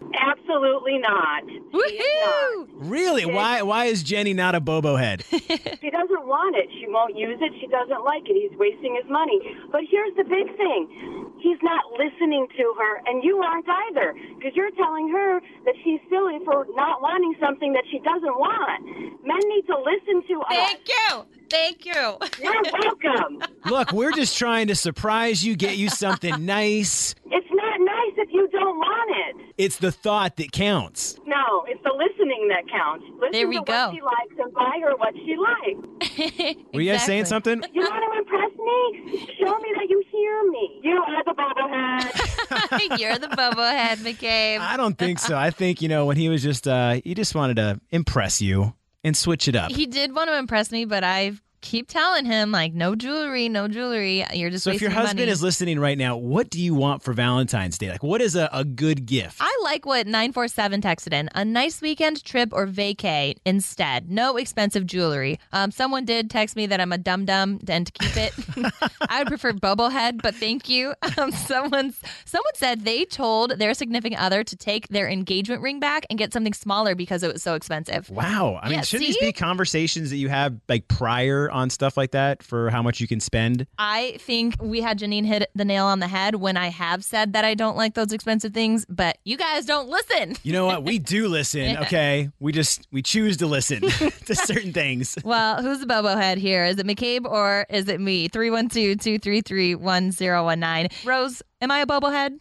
Absolutely 0.57 0.97
not. 0.97 1.43
She 1.47 1.53
is 1.55 2.03
Woohoo! 2.03 2.67
Really? 2.73 3.25
Why 3.25 3.61
why 3.61 3.85
is 3.85 4.01
Jenny 4.03 4.33
not 4.33 4.55
a 4.55 4.59
bobo 4.59 4.95
head? 4.95 5.23
She 5.79 5.91
doesn't 5.91 6.27
want 6.27 6.57
it. 6.57 6.67
She 6.81 6.87
won't 6.89 7.15
use 7.15 7.37
it. 7.39 7.53
She 7.61 7.67
doesn't 7.67 8.03
like 8.03 8.23
it. 8.27 8.35
He's 8.35 8.57
wasting 8.59 8.97
his 8.99 9.09
money. 9.09 9.39
But 9.71 9.81
here's 9.89 10.11
the 10.17 10.23
big 10.25 10.49
thing. 10.57 11.31
He's 11.39 11.59
not 11.63 11.83
listening 11.95 12.47
to 12.57 12.65
her, 12.77 12.93
and 13.05 13.23
you 13.23 13.37
aren't 13.37 13.67
either, 13.69 14.13
because 14.35 14.51
you're 14.55 14.71
telling 14.71 15.07
her 15.09 15.39
that 15.63 15.75
she's 15.85 16.01
silly 16.09 16.39
for 16.43 16.65
not 16.75 17.01
wanting 17.01 17.35
something 17.39 17.71
that 17.73 17.85
she 17.89 17.99
doesn't 17.99 18.35
want. 18.35 18.83
Men 19.23 19.39
need 19.47 19.63
to 19.67 19.77
listen 19.79 20.27
to 20.27 20.35
us. 20.41 20.49
Thank 20.49 20.87
you. 20.89 21.25
Thank 21.49 21.85
you. 21.85 22.17
You're 22.41 22.63
welcome. 22.83 23.43
Look, 23.69 23.91
we're 23.93 24.11
just 24.11 24.37
trying 24.37 24.67
to 24.67 24.75
surprise 24.75 25.45
you, 25.45 25.55
get 25.55 25.77
you 25.77 25.89
something 25.89 26.43
nice. 26.45 27.15
It's 27.31 27.51
not 27.53 27.79
nice 27.79 28.13
if 28.17 28.29
you 28.33 28.49
don't 28.51 28.77
want 28.77 29.39
it. 29.39 29.46
It's 29.57 29.77
the 29.77 29.91
thought 29.91 30.35
that 30.37 30.51
counts. 30.51 31.17
No, 31.25 31.65
it's 31.67 31.81
the 31.83 31.91
listening 31.93 32.47
that 32.49 32.69
counts. 32.69 33.05
Listen 33.19 33.31
There 33.31 33.47
we 33.47 33.57
to 33.57 33.63
go. 33.63 33.87
what 33.87 33.95
she 33.95 34.01
likes 34.01 34.33
and 34.39 34.53
buy 34.53 34.79
her 34.83 34.95
what 34.97 35.13
she 35.15 35.35
likes. 35.35 36.55
Were 36.73 36.81
you 36.81 36.91
guys 36.91 37.03
saying 37.05 37.25
something? 37.25 37.63
You 37.73 37.81
want 37.81 38.13
to 38.13 38.19
impress 38.19 38.51
me? 38.57 39.35
Show 39.39 39.57
me 39.57 39.69
that 39.75 39.89
you 39.89 40.03
hear 40.11 40.43
me. 40.51 40.79
You 40.83 41.03
are 41.07 41.23
the 41.23 41.33
bobblehead. 41.33 42.99
You're 42.99 43.17
the 43.17 43.29
bobo 43.29 43.61
head, 43.63 43.97
McCabe. 43.99 44.59
I 44.59 44.77
don't 44.77 44.97
think 44.97 45.17
so. 45.19 45.35
I 45.35 45.49
think, 45.49 45.81
you 45.81 45.89
know, 45.89 46.05
when 46.05 46.17
he 46.17 46.29
was 46.29 46.43
just 46.43 46.67
uh 46.67 46.99
he 47.03 47.13
just 47.15 47.33
wanted 47.35 47.55
to 47.55 47.79
impress 47.89 48.41
you 48.41 48.73
and 49.03 49.15
switch 49.17 49.47
it 49.47 49.55
up. 49.55 49.71
He 49.71 49.85
did 49.87 50.13
want 50.15 50.29
to 50.29 50.37
impress 50.37 50.71
me, 50.71 50.85
but 50.85 51.03
I 51.03 51.31
keep 51.61 51.87
telling 51.87 52.25
him 52.25 52.51
like, 52.51 52.73
no 52.73 52.95
jewelry, 52.95 53.49
no 53.49 53.67
jewelry. 53.67 54.25
You're 54.33 54.49
just 54.49 54.63
So 54.63 54.71
if 54.71 54.81
your 54.81 54.91
husband 54.91 55.19
money. 55.19 55.31
is 55.31 55.41
listening 55.41 55.79
right 55.79 55.97
now, 55.97 56.17
what 56.17 56.49
do 56.49 56.61
you 56.61 56.73
want 56.75 57.03
for 57.03 57.13
Valentine's 57.13 57.77
Day? 57.77 57.89
Like 57.89 58.03
what 58.03 58.21
is 58.21 58.35
a, 58.35 58.49
a 58.53 58.63
good 58.63 59.05
gift? 59.05 59.37
I 59.39 59.59
like 59.63 59.85
what 59.85 60.07
947 60.07 60.81
texted 60.81 61.13
in. 61.13 61.29
A 61.35 61.43
nice 61.43 61.81
weekend 61.81 62.23
trip 62.23 62.49
or 62.51 62.67
vacay 62.67 63.35
instead. 63.45 64.09
No 64.09 64.37
expensive 64.37 64.85
jewelry. 64.85 65.39
Um, 65.51 65.71
someone 65.71 66.05
did 66.05 66.29
text 66.29 66.55
me 66.55 66.67
that 66.67 66.79
I'm 66.79 66.91
a 66.91 66.97
dum 66.97 67.25
dum 67.25 67.59
and 67.67 67.87
to 67.87 67.91
keep 67.91 68.17
it. 68.17 68.33
I 69.09 69.19
would 69.19 69.27
prefer 69.27 69.53
Bobblehead, 69.53 70.21
but 70.21 70.35
thank 70.35 70.69
you. 70.69 70.93
Um, 71.17 71.31
someone's 71.31 71.99
someone 72.25 72.53
said 72.53 72.85
they 72.85 73.03
told 73.05 73.57
their 73.57 73.73
significant 73.73 74.21
other 74.21 74.43
to 74.43 74.55
take 74.55 74.87
their 74.89 75.09
engagement 75.09 75.63
ring 75.63 75.79
back 75.79 76.05
and 76.11 76.19
get 76.19 76.31
something 76.31 76.53
smaller 76.53 76.93
because 76.93 77.23
it 77.23 77.33
was 77.33 77.41
so 77.41 77.55
expensive. 77.55 78.09
Wow. 78.11 78.59
I 78.61 78.67
mean, 78.69 78.75
Yeah, 78.75 78.81
shouldn't 78.81 79.07
these 79.07 79.17
be 79.17 79.31
conversations 79.33 80.11
that 80.11 80.17
you 80.17 80.29
have 80.29 80.59
like 80.69 80.87
prior 80.87 81.46
on 81.51 81.69
stuff 81.69 81.97
like 81.97 82.11
that 82.11 82.43
for 82.43 82.69
how 82.69 82.81
much 82.81 82.99
you 82.99 83.07
can 83.07 83.19
spend? 83.19 83.67
I 83.77 84.17
think 84.19 84.55
we 84.61 84.81
had 84.81 84.99
Janine 84.99 85.25
hit 85.25 85.49
the 85.55 85.65
nail 85.65 85.85
on 85.85 85.99
the 85.99 86.07
head 86.07 86.35
when 86.35 86.57
I 86.57 86.67
have 86.69 87.03
said 87.03 87.33
that 87.33 87.45
I 87.45 87.53
don't 87.53 87.77
like 87.77 87.93
those 87.93 88.11
expensive 88.11 88.53
things, 88.53 88.85
but 88.89 89.17
you 89.25 89.37
guys 89.37 89.65
don't 89.65 89.89
listen. 89.89 90.35
You 90.43 90.53
know 90.53 90.65
what? 90.65 90.83
We 90.83 90.99
do 91.07 91.27
listen, 91.27 91.77
okay? 91.77 92.29
We 92.39 92.51
just 92.51 92.87
we 92.91 93.01
choose 93.01 93.37
to 93.37 93.47
listen 93.47 93.81
to 94.25 94.35
certain 94.35 94.73
things. 94.73 95.17
Well, 95.23 95.61
who's 95.61 95.79
the 95.79 95.85
Bobo 95.85 96.15
head 96.15 96.37
here? 96.37 96.65
Is 96.65 96.77
it 96.77 96.85
McCabe 96.85 97.25
or 97.25 97.65
is 97.69 97.87
it 97.87 97.99
me? 97.99 98.27
312 98.27 98.99
233 98.99 99.75
1019. 99.75 100.89
Rose, 101.05 101.41
am 101.61 101.71
I 101.71 101.79
a 101.79 101.85
Bobo 101.85 102.09
head? 102.09 102.37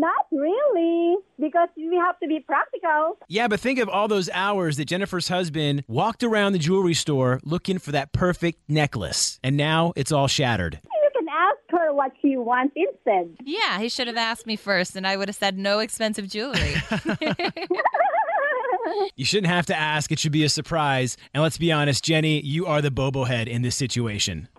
Not 0.00 0.26
really, 0.32 1.16
because 1.38 1.68
we 1.76 1.96
have 1.96 2.18
to 2.20 2.28
be 2.28 2.40
practical. 2.40 3.18
Yeah, 3.28 3.48
but 3.48 3.60
think 3.60 3.78
of 3.78 3.88
all 3.88 4.08
those 4.08 4.28
hours 4.30 4.76
that 4.76 4.86
Jennifer's 4.86 5.28
husband 5.28 5.84
walked 5.88 6.22
around 6.22 6.52
the 6.52 6.58
jewelry 6.58 6.94
store 6.94 7.40
looking 7.44 7.78
for 7.78 7.92
that 7.92 8.12
perfect 8.12 8.60
necklace. 8.68 9.38
And 9.42 9.56
now 9.56 9.92
it's 9.96 10.12
all 10.12 10.26
shattered. 10.28 10.80
You 10.84 11.10
can 11.16 11.26
ask 11.28 11.58
her 11.70 11.92
what 11.94 12.12
she 12.20 12.36
wants 12.36 12.74
instead. 12.76 13.36
Yeah, 13.44 13.78
he 13.78 13.88
should 13.88 14.06
have 14.06 14.16
asked 14.16 14.46
me 14.46 14.56
first, 14.56 14.96
and 14.96 15.06
I 15.06 15.16
would 15.16 15.28
have 15.28 15.36
said 15.36 15.58
no 15.58 15.78
expensive 15.78 16.28
jewelry. 16.28 16.74
You 19.16 19.24
shouldn't 19.24 19.52
have 19.52 19.66
to 19.66 19.76
ask. 19.76 20.12
It 20.12 20.18
should 20.18 20.32
be 20.32 20.44
a 20.44 20.48
surprise. 20.48 21.16
And 21.32 21.42
let's 21.42 21.58
be 21.58 21.72
honest, 21.72 22.04
Jenny, 22.04 22.40
you 22.40 22.66
are 22.66 22.82
the 22.82 22.90
bobo 22.90 23.24
head 23.24 23.48
in 23.48 23.62
this 23.62 23.76
situation. 23.76 24.48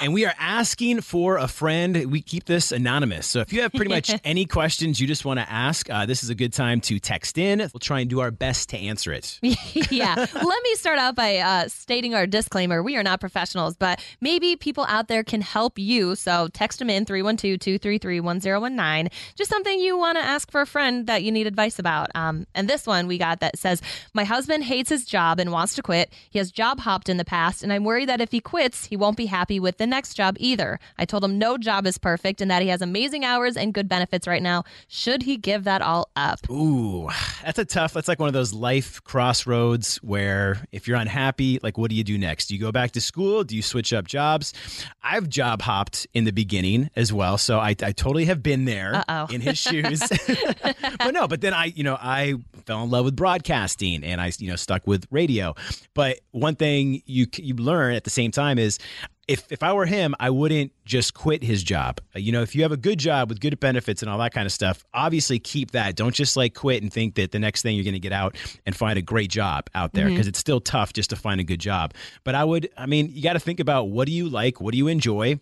And 0.00 0.14
we 0.14 0.26
are 0.26 0.34
asking 0.38 1.00
for 1.00 1.38
a 1.38 1.48
friend. 1.48 2.10
We 2.10 2.20
keep 2.20 2.44
this 2.44 2.72
anonymous. 2.72 3.26
So 3.26 3.40
if 3.40 3.52
you 3.52 3.62
have 3.62 3.72
pretty 3.72 3.90
much 3.90 4.12
any 4.24 4.46
questions 4.46 5.00
you 5.00 5.06
just 5.06 5.24
want 5.24 5.40
to 5.40 5.50
ask, 5.50 5.88
uh, 5.90 6.06
this 6.06 6.22
is 6.22 6.30
a 6.30 6.34
good 6.34 6.52
time 6.52 6.80
to 6.82 6.98
text 6.98 7.38
in. 7.38 7.58
We'll 7.58 7.80
try 7.80 8.00
and 8.00 8.10
do 8.10 8.20
our 8.20 8.30
best 8.30 8.70
to 8.70 8.78
answer 8.78 9.12
it. 9.12 9.38
yeah. 9.42 10.14
Let 10.16 10.62
me 10.62 10.74
start 10.74 10.98
out 10.98 11.14
by 11.14 11.38
uh, 11.38 11.68
stating 11.68 12.14
our 12.14 12.26
disclaimer. 12.26 12.82
We 12.82 12.96
are 12.96 13.02
not 13.02 13.20
professionals, 13.20 13.76
but 13.76 14.04
maybe 14.20 14.56
people 14.56 14.84
out 14.88 15.08
there 15.08 15.24
can 15.24 15.40
help 15.40 15.78
you. 15.78 16.14
So 16.14 16.48
text 16.52 16.78
them 16.78 16.90
in 16.90 17.04
312 17.04 17.58
233 17.58 18.20
1019. 18.20 19.10
Just 19.34 19.50
something 19.50 19.78
you 19.78 19.96
want 19.98 20.16
to 20.18 20.24
ask 20.24 20.50
for 20.50 20.60
a 20.60 20.66
friend 20.66 21.06
that 21.06 21.22
you 21.22 21.32
need 21.32 21.46
advice 21.46 21.78
about. 21.78 22.10
Um, 22.14 22.46
and 22.54 22.68
this 22.68 22.86
one 22.86 23.06
we 23.06 23.18
got 23.18 23.40
that 23.40 23.58
says, 23.58 23.82
My 24.14 24.24
husband 24.24 24.64
hates 24.64 24.90
his 24.90 25.04
job 25.04 25.38
and 25.38 25.52
wants 25.52 25.74
to 25.74 25.82
quit. 25.82 26.12
He 26.30 26.38
has 26.38 26.50
job 26.50 26.80
hopped 26.80 27.08
in 27.08 27.16
the 27.16 27.24
past, 27.24 27.62
and 27.62 27.72
I'm 27.72 27.84
worried 27.84 28.08
that 28.08 28.20
if 28.20 28.32
he 28.32 28.40
quits, 28.40 28.86
he 28.86 28.96
won't 28.96 29.16
be 29.16 29.26
happy 29.26 29.60
with 29.60 29.71
the 29.78 29.86
next 29.86 30.14
job 30.14 30.36
either. 30.38 30.78
I 30.98 31.04
told 31.04 31.24
him 31.24 31.38
no 31.38 31.58
job 31.58 31.86
is 31.86 31.98
perfect 31.98 32.40
and 32.40 32.50
that 32.50 32.62
he 32.62 32.68
has 32.68 32.82
amazing 32.82 33.24
hours 33.24 33.56
and 33.56 33.72
good 33.74 33.88
benefits 33.88 34.26
right 34.26 34.42
now. 34.42 34.64
Should 34.88 35.22
he 35.22 35.36
give 35.36 35.64
that 35.64 35.82
all 35.82 36.10
up? 36.16 36.38
Ooh, 36.50 37.08
that's 37.44 37.58
a 37.58 37.64
tough. 37.64 37.92
That's 37.92 38.08
like 38.08 38.18
one 38.18 38.28
of 38.28 38.34
those 38.34 38.52
life 38.52 39.02
crossroads 39.04 39.96
where 39.98 40.64
if 40.72 40.86
you're 40.88 40.96
unhappy, 40.96 41.58
like 41.62 41.78
what 41.78 41.90
do 41.90 41.96
you 41.96 42.04
do 42.04 42.18
next? 42.18 42.46
Do 42.46 42.54
you 42.54 42.60
go 42.60 42.72
back 42.72 42.92
to 42.92 43.00
school? 43.00 43.44
Do 43.44 43.56
you 43.56 43.62
switch 43.62 43.92
up 43.92 44.06
jobs? 44.06 44.52
I've 45.02 45.28
job 45.28 45.62
hopped 45.62 46.06
in 46.14 46.24
the 46.24 46.32
beginning 46.32 46.90
as 46.96 47.12
well, 47.12 47.38
so 47.38 47.58
I, 47.58 47.70
I 47.82 47.92
totally 47.92 48.26
have 48.26 48.42
been 48.42 48.64
there 48.64 48.96
Uh-oh. 48.96 49.26
in 49.34 49.40
his 49.40 49.58
shoes. 49.58 50.00
but 50.98 51.12
no, 51.12 51.28
but 51.28 51.40
then 51.40 51.54
I, 51.54 51.66
you 51.66 51.84
know, 51.84 51.96
I 52.00 52.34
fell 52.66 52.82
in 52.84 52.90
love 52.90 53.04
with 53.04 53.16
broadcasting 53.16 54.04
and 54.04 54.20
I, 54.20 54.32
you 54.38 54.48
know, 54.48 54.56
stuck 54.56 54.86
with 54.86 55.06
radio. 55.10 55.54
But 55.94 56.20
one 56.30 56.56
thing 56.56 57.02
you 57.06 57.26
you 57.36 57.54
learn 57.54 57.94
at 57.94 58.04
the 58.04 58.10
same 58.10 58.30
time 58.30 58.58
is 58.58 58.78
if 59.28 59.50
if 59.50 59.62
I 59.62 59.72
were 59.72 59.86
him, 59.86 60.14
I 60.18 60.30
wouldn't 60.30 60.72
just 60.84 61.14
quit 61.14 61.44
his 61.44 61.62
job. 61.62 62.00
Uh, 62.14 62.18
You 62.18 62.32
know, 62.32 62.42
if 62.42 62.54
you 62.54 62.62
have 62.62 62.72
a 62.72 62.76
good 62.76 62.98
job 62.98 63.28
with 63.28 63.40
good 63.40 63.58
benefits 63.60 64.02
and 64.02 64.10
all 64.10 64.18
that 64.18 64.32
kind 64.34 64.46
of 64.46 64.52
stuff, 64.52 64.84
obviously 64.92 65.38
keep 65.38 65.70
that. 65.72 65.94
Don't 65.96 66.14
just 66.14 66.36
like 66.36 66.54
quit 66.54 66.82
and 66.82 66.92
think 66.92 67.14
that 67.14 67.30
the 67.30 67.38
next 67.38 67.62
thing 67.62 67.76
you're 67.76 67.84
going 67.84 67.94
to 67.94 68.00
get 68.00 68.12
out 68.12 68.36
and 68.66 68.74
find 68.74 68.98
a 68.98 69.02
great 69.02 69.30
job 69.30 69.68
out 69.74 69.92
there 69.92 70.08
because 70.08 70.26
it's 70.26 70.38
still 70.38 70.60
tough 70.60 70.92
just 70.92 71.10
to 71.10 71.16
find 71.16 71.40
a 71.40 71.44
good 71.44 71.60
job. 71.60 71.94
But 72.24 72.34
I 72.34 72.44
would, 72.44 72.68
I 72.76 72.86
mean, 72.86 73.10
you 73.12 73.22
got 73.22 73.34
to 73.34 73.40
think 73.40 73.60
about 73.60 73.90
what 73.90 74.06
do 74.06 74.12
you 74.12 74.28
like, 74.28 74.60
what 74.60 74.72
do 74.72 74.78
you 74.78 74.88
enjoy, 74.88 75.38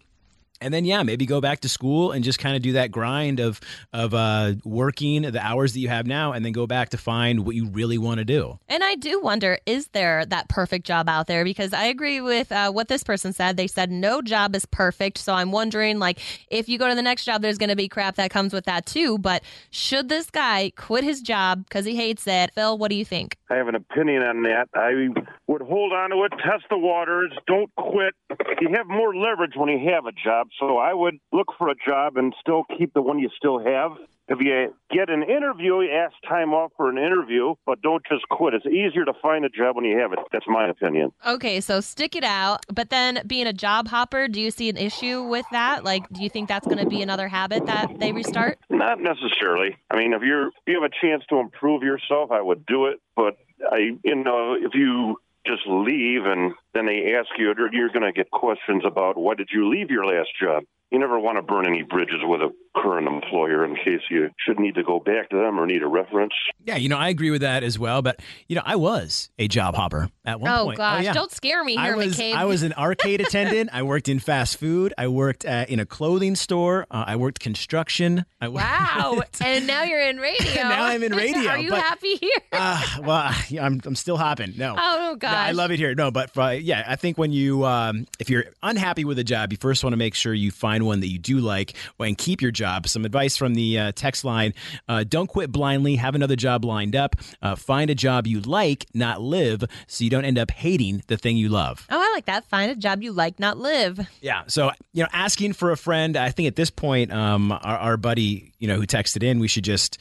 and 0.60 0.72
then 0.72 0.84
yeah, 0.84 1.02
maybe 1.02 1.26
go 1.26 1.40
back 1.40 1.60
to 1.60 1.68
school 1.68 2.12
and 2.12 2.24
just 2.24 2.38
kind 2.38 2.56
of 2.56 2.62
do 2.62 2.72
that 2.72 2.90
grind 2.90 3.40
of 3.40 3.60
of 3.92 4.14
uh, 4.14 4.54
working 4.64 5.22
the 5.22 5.40
hours 5.40 5.72
that 5.72 5.80
you 5.80 5.88
have 5.88 6.06
now, 6.06 6.32
and 6.32 6.44
then 6.44 6.52
go 6.52 6.66
back 6.66 6.90
to 6.90 6.98
find 6.98 7.44
what 7.44 7.54
you 7.54 7.66
really 7.66 7.98
want 7.98 8.18
to 8.18 8.24
do. 8.24 8.58
And 8.68 8.84
I 8.84 8.94
do 8.94 9.20
wonder, 9.20 9.58
is 9.66 9.88
there 9.88 10.24
that 10.26 10.48
perfect 10.48 10.86
job 10.86 11.08
out 11.08 11.26
there? 11.26 11.44
Because 11.44 11.72
I 11.72 11.84
agree 11.84 12.20
with 12.20 12.52
uh, 12.52 12.70
what 12.70 12.88
this 12.88 13.02
person 13.02 13.32
said. 13.32 13.56
They 13.56 13.66
said 13.66 13.90
no 13.90 14.22
job 14.22 14.54
is 14.54 14.66
perfect. 14.66 15.18
So 15.18 15.34
I'm 15.34 15.52
wondering, 15.52 15.98
like, 15.98 16.20
if 16.48 16.68
you 16.68 16.78
go 16.78 16.88
to 16.88 16.94
the 16.94 17.02
next 17.02 17.24
job, 17.24 17.42
there's 17.42 17.58
going 17.58 17.70
to 17.70 17.76
be 17.76 17.88
crap 17.88 18.16
that 18.16 18.30
comes 18.30 18.52
with 18.52 18.64
that 18.64 18.86
too. 18.86 19.18
But 19.18 19.42
should 19.70 20.08
this 20.08 20.30
guy 20.30 20.72
quit 20.76 21.04
his 21.04 21.20
job 21.20 21.64
because 21.64 21.84
he 21.84 21.96
hates 21.96 22.26
it? 22.26 22.52
Phil, 22.54 22.78
what 22.78 22.88
do 22.88 22.94
you 22.96 23.04
think? 23.04 23.36
I 23.50 23.56
have 23.56 23.68
an 23.68 23.74
opinion 23.74 24.22
on 24.22 24.42
that. 24.42 24.68
I 24.74 25.08
would 25.46 25.62
hold 25.62 25.92
on 25.92 26.10
to 26.10 26.22
it, 26.24 26.32
test 26.38 26.64
the 26.70 26.78
waters, 26.78 27.32
don't 27.46 27.74
quit. 27.74 28.14
You 28.60 28.68
have 28.74 28.86
more 28.86 29.14
leverage 29.14 29.54
when 29.56 29.68
you 29.68 29.90
have 29.90 30.06
a 30.06 30.12
job, 30.12 30.49
so 30.58 30.78
I 30.78 30.92
would 30.94 31.18
look 31.32 31.48
for 31.58 31.68
a 31.68 31.74
job 31.74 32.16
and 32.16 32.34
still 32.40 32.64
keep 32.76 32.94
the 32.94 33.02
one 33.02 33.18
you 33.18 33.30
still 33.36 33.58
have. 33.58 33.92
If 34.30 34.38
you 34.40 34.72
get 34.92 35.10
an 35.10 35.24
interview, 35.24 35.80
you 35.80 35.90
ask 35.90 36.14
time 36.28 36.54
off 36.54 36.70
for 36.76 36.88
an 36.88 36.98
interview, 36.98 37.56
but 37.66 37.82
don't 37.82 38.04
just 38.08 38.28
quit. 38.28 38.54
It's 38.54 38.64
easier 38.64 39.04
to 39.04 39.12
find 39.20 39.44
a 39.44 39.48
job 39.48 39.74
when 39.74 39.84
you 39.84 39.98
have 39.98 40.12
it. 40.12 40.20
That's 40.30 40.44
my 40.46 40.68
opinion. 40.68 41.10
Okay, 41.26 41.60
so 41.60 41.80
stick 41.80 42.14
it 42.14 42.22
out. 42.22 42.64
But 42.72 42.90
then 42.90 43.22
being 43.26 43.48
a 43.48 43.52
job 43.52 43.88
hopper, 43.88 44.28
do 44.28 44.40
you 44.40 44.52
see 44.52 44.68
an 44.68 44.76
issue 44.76 45.24
with 45.24 45.46
that? 45.50 45.82
Like, 45.82 46.08
do 46.10 46.22
you 46.22 46.30
think 46.30 46.48
that's 46.48 46.64
going 46.64 46.78
to 46.78 46.86
be 46.86 47.02
another 47.02 47.26
habit 47.26 47.66
that 47.66 47.98
they 47.98 48.12
restart? 48.12 48.60
Not 48.70 49.00
necessarily. 49.00 49.76
I 49.90 49.96
mean, 49.96 50.12
if 50.12 50.22
you're 50.22 50.46
if 50.48 50.54
you 50.68 50.80
have 50.80 50.88
a 50.88 50.94
chance 51.04 51.24
to 51.30 51.40
improve 51.40 51.82
yourself, 51.82 52.30
I 52.30 52.40
would 52.40 52.64
do 52.66 52.86
it. 52.86 53.00
But 53.16 53.36
I, 53.68 53.98
you 54.04 54.14
know, 54.14 54.54
if 54.54 54.74
you 54.74 55.16
just 55.46 55.62
leave 55.66 56.24
and 56.24 56.52
then 56.74 56.86
they 56.86 57.14
ask 57.14 57.28
you, 57.38 57.54
you're 57.72 57.88
going 57.88 58.02
to 58.02 58.12
get 58.12 58.30
questions 58.30 58.82
about 58.86 59.16
why 59.16 59.34
did 59.34 59.48
you 59.52 59.70
leave 59.70 59.90
your 59.90 60.04
last 60.04 60.28
job. 60.40 60.64
You 60.90 60.98
never 60.98 61.18
want 61.18 61.38
to 61.38 61.42
burn 61.42 61.66
any 61.66 61.82
bridges 61.82 62.20
with 62.22 62.40
a 62.40 62.50
current 62.76 63.08
employer 63.08 63.64
in 63.64 63.74
case 63.74 64.00
you 64.10 64.30
should 64.46 64.58
need 64.60 64.74
to 64.76 64.82
go 64.82 65.00
back 65.00 65.28
to 65.30 65.36
them 65.36 65.58
or 65.58 65.66
need 65.66 65.82
a 65.82 65.86
reference. 65.88 66.32
Yeah, 66.64 66.76
you 66.76 66.88
know, 66.88 66.96
I 66.96 67.08
agree 67.08 67.30
with 67.30 67.40
that 67.40 67.62
as 67.62 67.78
well. 67.78 68.00
But 68.02 68.20
you 68.48 68.56
know, 68.56 68.62
I 68.64 68.76
was 68.76 69.28
a 69.38 69.48
job 69.48 69.74
hopper 69.74 70.08
at 70.24 70.40
one 70.40 70.50
Oh, 70.52 70.64
point. 70.66 70.78
Oh 70.78 70.82
gosh. 70.82 71.04
yeah. 71.04 71.12
Don't 71.12 71.32
scare 71.32 71.64
me 71.64 71.76
I 71.76 71.86
here, 71.86 71.96
was 71.96 72.16
McCabe. 72.16 72.34
I 72.34 72.44
was 72.44 72.62
an 72.62 72.72
arcade 72.74 73.20
attendant. 73.20 73.70
I 73.72 73.82
worked 73.82 74.08
in 74.08 74.18
fast 74.20 74.58
food. 74.58 74.94
I 74.96 75.08
worked 75.08 75.44
uh, 75.44 75.66
in 75.68 75.80
a 75.80 75.86
clothing 75.86 76.36
store. 76.36 76.86
Uh, 76.90 77.04
I 77.06 77.16
worked 77.16 77.40
construction. 77.40 78.24
I 78.40 78.48
worked- 78.48 78.64
Wow. 78.66 79.22
and 79.44 79.66
now 79.66 79.82
you're 79.82 80.00
in 80.02 80.18
radio. 80.18 80.54
Now 80.70 80.84
I'm 80.84 81.02
in 81.02 81.12
radio, 81.14 81.50
Are 81.50 81.58
you 81.58 81.70
but- 81.70 81.80
happy 81.80 82.16
here? 82.16 82.30
Uh, 82.52 82.82
well, 83.04 83.32
yeah, 83.48 83.64
I'm 83.64 83.80
I'm 83.86 83.94
still 83.96 84.16
hopping. 84.18 84.52
No. 84.56 84.74
Oh, 84.78 84.96
No, 85.12 85.16
gosh. 85.16 85.32
I 85.32 85.52
love 85.52 85.70
it 85.70 85.78
here. 85.78 85.94
No, 85.94 86.10
but 86.10 86.36
uh, 86.36 86.48
yeah, 86.50 86.84
I 86.86 86.96
think 86.96 87.16
when 87.16 87.32
you 87.32 87.64
um, 87.64 88.06
if 88.18 88.28
you're 88.28 88.44
unhappy 88.62 89.04
with 89.04 89.18
a 89.18 89.24
job, 89.24 89.50
you 89.52 89.56
first 89.58 89.82
want 89.82 89.92
to 89.92 89.96
make 89.96 90.14
sure 90.14 90.34
you 90.34 90.50
find 90.50 90.84
one 90.84 91.00
that 91.00 91.06
you 91.08 91.18
do 91.18 91.38
like 91.38 91.72
and 91.98 92.18
keep 92.18 92.42
your 92.42 92.50
job. 92.60 92.86
Some 92.86 93.04
advice 93.04 93.36
from 93.36 93.54
the 93.54 93.78
uh, 93.78 93.92
text 93.94 94.24
line: 94.24 94.52
uh, 94.88 95.04
Don't 95.08 95.26
quit 95.26 95.50
blindly. 95.50 95.96
Have 95.96 96.14
another 96.14 96.36
job 96.36 96.64
lined 96.64 96.94
up. 96.94 97.16
Uh, 97.42 97.56
find 97.56 97.90
a 97.90 97.94
job 97.94 98.26
you 98.26 98.40
like, 98.40 98.84
not 98.94 99.20
live, 99.22 99.64
so 99.86 100.04
you 100.04 100.10
don't 100.10 100.24
end 100.24 100.38
up 100.38 100.50
hating 100.50 101.02
the 101.06 101.16
thing 101.16 101.36
you 101.36 101.48
love. 101.48 101.86
Oh, 101.90 101.98
I 101.98 102.12
like 102.14 102.26
that. 102.26 102.44
Find 102.48 102.70
a 102.70 102.76
job 102.76 103.02
you 103.02 103.12
like, 103.12 103.40
not 103.40 103.56
live. 103.58 103.98
Yeah. 104.20 104.42
So, 104.46 104.70
you 104.92 105.02
know, 105.02 105.08
asking 105.12 105.54
for 105.54 105.70
a 105.70 105.76
friend, 105.76 106.16
I 106.16 106.30
think 106.30 106.46
at 106.48 106.56
this 106.56 106.70
point, 106.70 107.12
um, 107.12 107.50
our, 107.52 107.78
our 107.78 107.96
buddy, 107.96 108.52
you 108.58 108.68
know, 108.68 108.76
who 108.76 108.86
texted 108.86 109.22
in, 109.22 109.38
we 109.40 109.48
should 109.48 109.64
just 109.64 109.98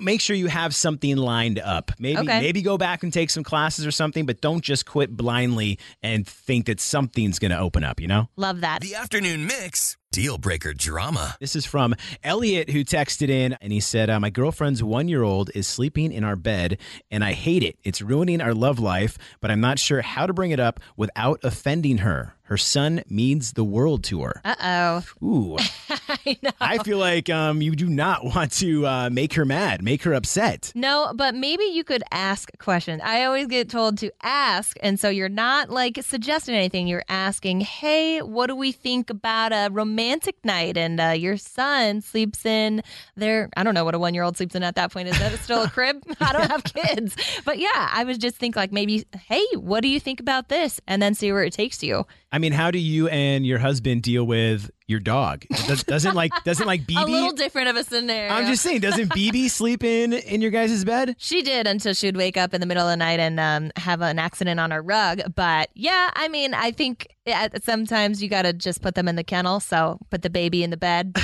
make 0.00 0.20
sure 0.20 0.34
you 0.34 0.48
have 0.48 0.74
something 0.74 1.16
lined 1.16 1.60
up. 1.60 1.92
Maybe, 2.00 2.18
Okay. 2.18 2.40
maybe 2.40 2.60
go 2.62 2.76
back 2.76 3.04
and 3.04 3.12
take 3.12 3.30
some 3.30 3.44
classes 3.44 3.86
or 3.86 3.92
something, 3.92 4.26
but 4.26 4.40
don't 4.40 4.62
just 4.64 4.84
quit 4.84 5.16
blindly 5.16 5.78
and 6.02 6.26
think 6.26 6.66
that 6.66 6.80
something's 6.80 7.38
going 7.38 7.52
to 7.52 7.58
open 7.58 7.84
up, 7.84 8.00
you 8.00 8.08
know? 8.08 8.28
Love 8.34 8.62
that. 8.62 8.80
The 8.80 8.96
afternoon 8.96 9.46
mix. 9.46 9.96
Deal 10.12 10.38
breaker 10.38 10.72
drama. 10.72 11.36
This 11.40 11.54
is 11.54 11.66
from 11.66 11.94
Elliott, 12.24 12.70
who 12.70 12.84
texted 12.84 13.28
in 13.28 13.52
and 13.60 13.70
he 13.70 13.80
said, 13.80 14.08
uh, 14.08 14.18
My 14.18 14.30
girlfriend's 14.30 14.82
one 14.82 15.08
year 15.08 15.22
old 15.22 15.50
is 15.54 15.66
sleeping 15.66 16.10
in 16.10 16.24
our 16.24 16.36
bed 16.36 16.78
and 17.10 17.22
I 17.22 17.32
hate 17.32 17.62
it. 17.62 17.76
It's 17.84 18.00
ruining 18.00 18.40
our 18.40 18.54
love 18.54 18.78
life, 18.78 19.18
but 19.40 19.50
I'm 19.50 19.60
not 19.60 19.78
sure 19.78 20.00
how 20.00 20.26
to 20.26 20.32
bring 20.32 20.52
it 20.52 20.60
up 20.60 20.80
without 20.96 21.40
offending 21.42 21.98
her. 21.98 22.32
Her 22.44 22.56
son 22.56 23.02
means 23.08 23.54
the 23.54 23.64
world 23.64 24.04
to 24.04 24.22
her. 24.22 24.40
Uh 24.44 25.02
oh. 25.20 25.26
Ooh. 25.26 25.56
I 26.08 26.38
know. 26.40 26.50
I 26.60 26.78
feel 26.78 26.98
like 26.98 27.28
um, 27.28 27.60
you 27.60 27.74
do 27.74 27.88
not 27.88 28.24
want 28.24 28.52
to 28.52 28.86
uh, 28.86 29.10
make 29.10 29.34
her 29.34 29.44
mad, 29.44 29.82
make 29.82 30.04
her 30.04 30.14
upset. 30.14 30.70
No, 30.76 31.12
but 31.12 31.34
maybe 31.34 31.64
you 31.64 31.82
could 31.82 32.04
ask 32.12 32.56
questions. 32.58 33.02
I 33.04 33.24
always 33.24 33.48
get 33.48 33.68
told 33.68 33.98
to 33.98 34.12
ask. 34.22 34.76
And 34.80 34.98
so 35.00 35.08
you're 35.08 35.28
not 35.28 35.70
like 35.70 35.98
suggesting 36.02 36.54
anything. 36.54 36.86
You're 36.86 37.02
asking, 37.08 37.62
hey, 37.62 38.22
what 38.22 38.46
do 38.46 38.54
we 38.54 38.70
think 38.70 39.10
about 39.10 39.52
a 39.52 39.68
romantic 39.72 39.95
night? 40.44 40.76
And 40.76 41.00
uh, 41.00 41.08
your 41.08 41.36
son 41.36 42.00
sleeps 42.00 42.44
in 42.44 42.82
their, 43.16 43.48
I 43.56 43.62
don't 43.62 43.74
know 43.74 43.84
what 43.84 43.94
a 43.94 43.98
one 43.98 44.14
year 44.14 44.22
old 44.22 44.36
sleeps 44.36 44.54
in 44.54 44.62
at 44.62 44.74
that 44.76 44.92
point. 44.92 45.08
Is 45.08 45.18
that 45.18 45.32
still 45.40 45.62
a 45.62 45.70
crib? 45.70 46.02
I 46.20 46.32
don't 46.32 46.50
have 46.50 46.64
kids. 46.74 47.16
But 47.44 47.58
yeah, 47.58 47.90
I 47.92 48.04
was 48.04 48.18
just 48.18 48.36
think 48.36 48.56
like 48.56 48.72
maybe, 48.72 49.04
hey, 49.26 49.44
what 49.54 49.80
do 49.80 49.88
you 49.88 50.00
think 50.00 50.20
about 50.20 50.48
this? 50.48 50.80
And 50.86 51.02
then 51.02 51.14
see 51.14 51.32
where 51.32 51.44
it 51.44 51.52
takes 51.52 51.82
you. 51.82 52.06
I 52.36 52.38
mean, 52.38 52.52
how 52.52 52.70
do 52.70 52.78
you 52.78 53.08
and 53.08 53.46
your 53.46 53.58
husband 53.58 54.02
deal 54.02 54.26
with 54.26 54.70
your 54.86 55.00
dog? 55.00 55.46
Does, 55.66 55.82
doesn't 55.84 56.14
like 56.14 56.32
doesn't 56.44 56.66
like 56.66 56.82
BB? 56.82 57.02
A 57.08 57.10
little 57.10 57.32
different 57.32 57.68
of 57.68 57.76
a 57.76 57.82
scenario. 57.82 58.30
I'm 58.30 58.46
just 58.46 58.62
saying, 58.62 58.82
doesn't 58.82 59.08
BB 59.08 59.48
sleep 59.50 59.82
in 59.82 60.12
in 60.12 60.42
your 60.42 60.50
guys' 60.50 60.84
bed? 60.84 61.16
She 61.16 61.40
did 61.40 61.66
until 61.66 61.94
she 61.94 62.08
would 62.08 62.16
wake 62.18 62.36
up 62.36 62.52
in 62.52 62.60
the 62.60 62.66
middle 62.66 62.86
of 62.86 62.92
the 62.92 62.96
night 62.98 63.20
and 63.20 63.40
um, 63.40 63.72
have 63.76 64.02
an 64.02 64.18
accident 64.18 64.60
on 64.60 64.70
her 64.70 64.82
rug. 64.82 65.22
But 65.34 65.70
yeah, 65.72 66.10
I 66.14 66.28
mean, 66.28 66.52
I 66.52 66.72
think 66.72 67.08
uh, 67.26 67.48
sometimes 67.62 68.22
you 68.22 68.28
got 68.28 68.42
to 68.42 68.52
just 68.52 68.82
put 68.82 68.96
them 68.96 69.08
in 69.08 69.16
the 69.16 69.24
kennel. 69.24 69.58
So 69.58 69.98
put 70.10 70.20
the 70.20 70.28
baby 70.28 70.62
in 70.62 70.68
the 70.68 70.76
bed. 70.76 71.16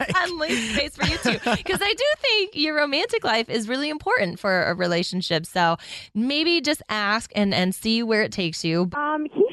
and 0.16 0.38
leave 0.38 0.74
space 0.74 0.96
for 0.96 1.06
you 1.06 1.18
too. 1.18 1.38
Because 1.56 1.80
I 1.82 1.92
do 1.92 2.04
think 2.18 2.50
your 2.54 2.76
romantic 2.76 3.24
life 3.24 3.48
is 3.48 3.68
really 3.68 3.88
important 3.88 4.38
for 4.38 4.64
a 4.64 4.74
relationship. 4.74 5.46
So 5.46 5.76
maybe 6.14 6.60
just 6.60 6.82
ask 6.88 7.30
and, 7.34 7.54
and 7.54 7.74
see 7.74 8.02
where 8.02 8.22
it 8.22 8.32
takes 8.32 8.64
you. 8.64 8.90
Um, 8.94 9.26
he 9.26 9.30
should 9.30 9.34
tell 9.34 9.43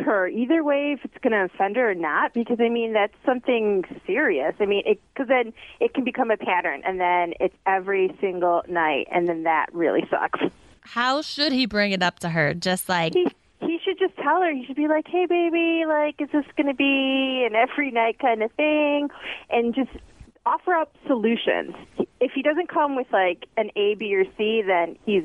her 0.00 0.28
either 0.28 0.62
way 0.64 0.92
if 0.92 1.04
it's 1.04 1.16
going 1.22 1.32
to 1.32 1.44
offend 1.52 1.76
her 1.76 1.90
or 1.90 1.94
not, 1.94 2.34
because 2.34 2.58
I 2.60 2.68
mean 2.68 2.92
that's 2.92 3.14
something 3.24 3.84
serious. 4.06 4.54
I 4.60 4.66
mean, 4.66 4.82
because 4.86 5.28
then 5.28 5.52
it 5.80 5.94
can 5.94 6.04
become 6.04 6.30
a 6.30 6.36
pattern, 6.36 6.82
and 6.86 7.00
then 7.00 7.34
it's 7.40 7.54
every 7.66 8.16
single 8.20 8.62
night, 8.68 9.06
and 9.12 9.28
then 9.28 9.44
that 9.44 9.66
really 9.72 10.06
sucks. 10.10 10.40
How 10.82 11.22
should 11.22 11.52
he 11.52 11.66
bring 11.66 11.92
it 11.92 12.02
up 12.02 12.18
to 12.20 12.30
her? 12.30 12.54
Just 12.54 12.88
like, 12.88 13.14
He 13.14 13.26
he 13.60 13.78
should 13.84 13.98
just 13.98 14.16
tell 14.16 14.40
her. 14.40 14.50
He 14.52 14.64
should 14.64 14.76
be 14.76 14.88
like, 14.88 15.06
"Hey, 15.06 15.26
baby, 15.26 15.84
like, 15.86 16.20
is 16.20 16.28
this 16.32 16.46
going 16.56 16.66
to 16.66 16.74
be 16.74 17.46
an 17.48 17.54
every 17.54 17.90
night 17.90 18.18
kind 18.18 18.42
of 18.42 18.50
thing?" 18.52 19.08
And 19.50 19.74
just 19.74 19.90
offer 20.46 20.72
up 20.74 20.94
solutions. 21.06 21.74
If 22.20 22.32
he 22.32 22.42
doesn't 22.42 22.68
come 22.68 22.96
with 22.96 23.06
like 23.12 23.44
an 23.58 23.70
A, 23.76 23.94
B, 23.96 24.14
or 24.16 24.24
C, 24.38 24.62
then 24.66 24.96
he's 25.04 25.24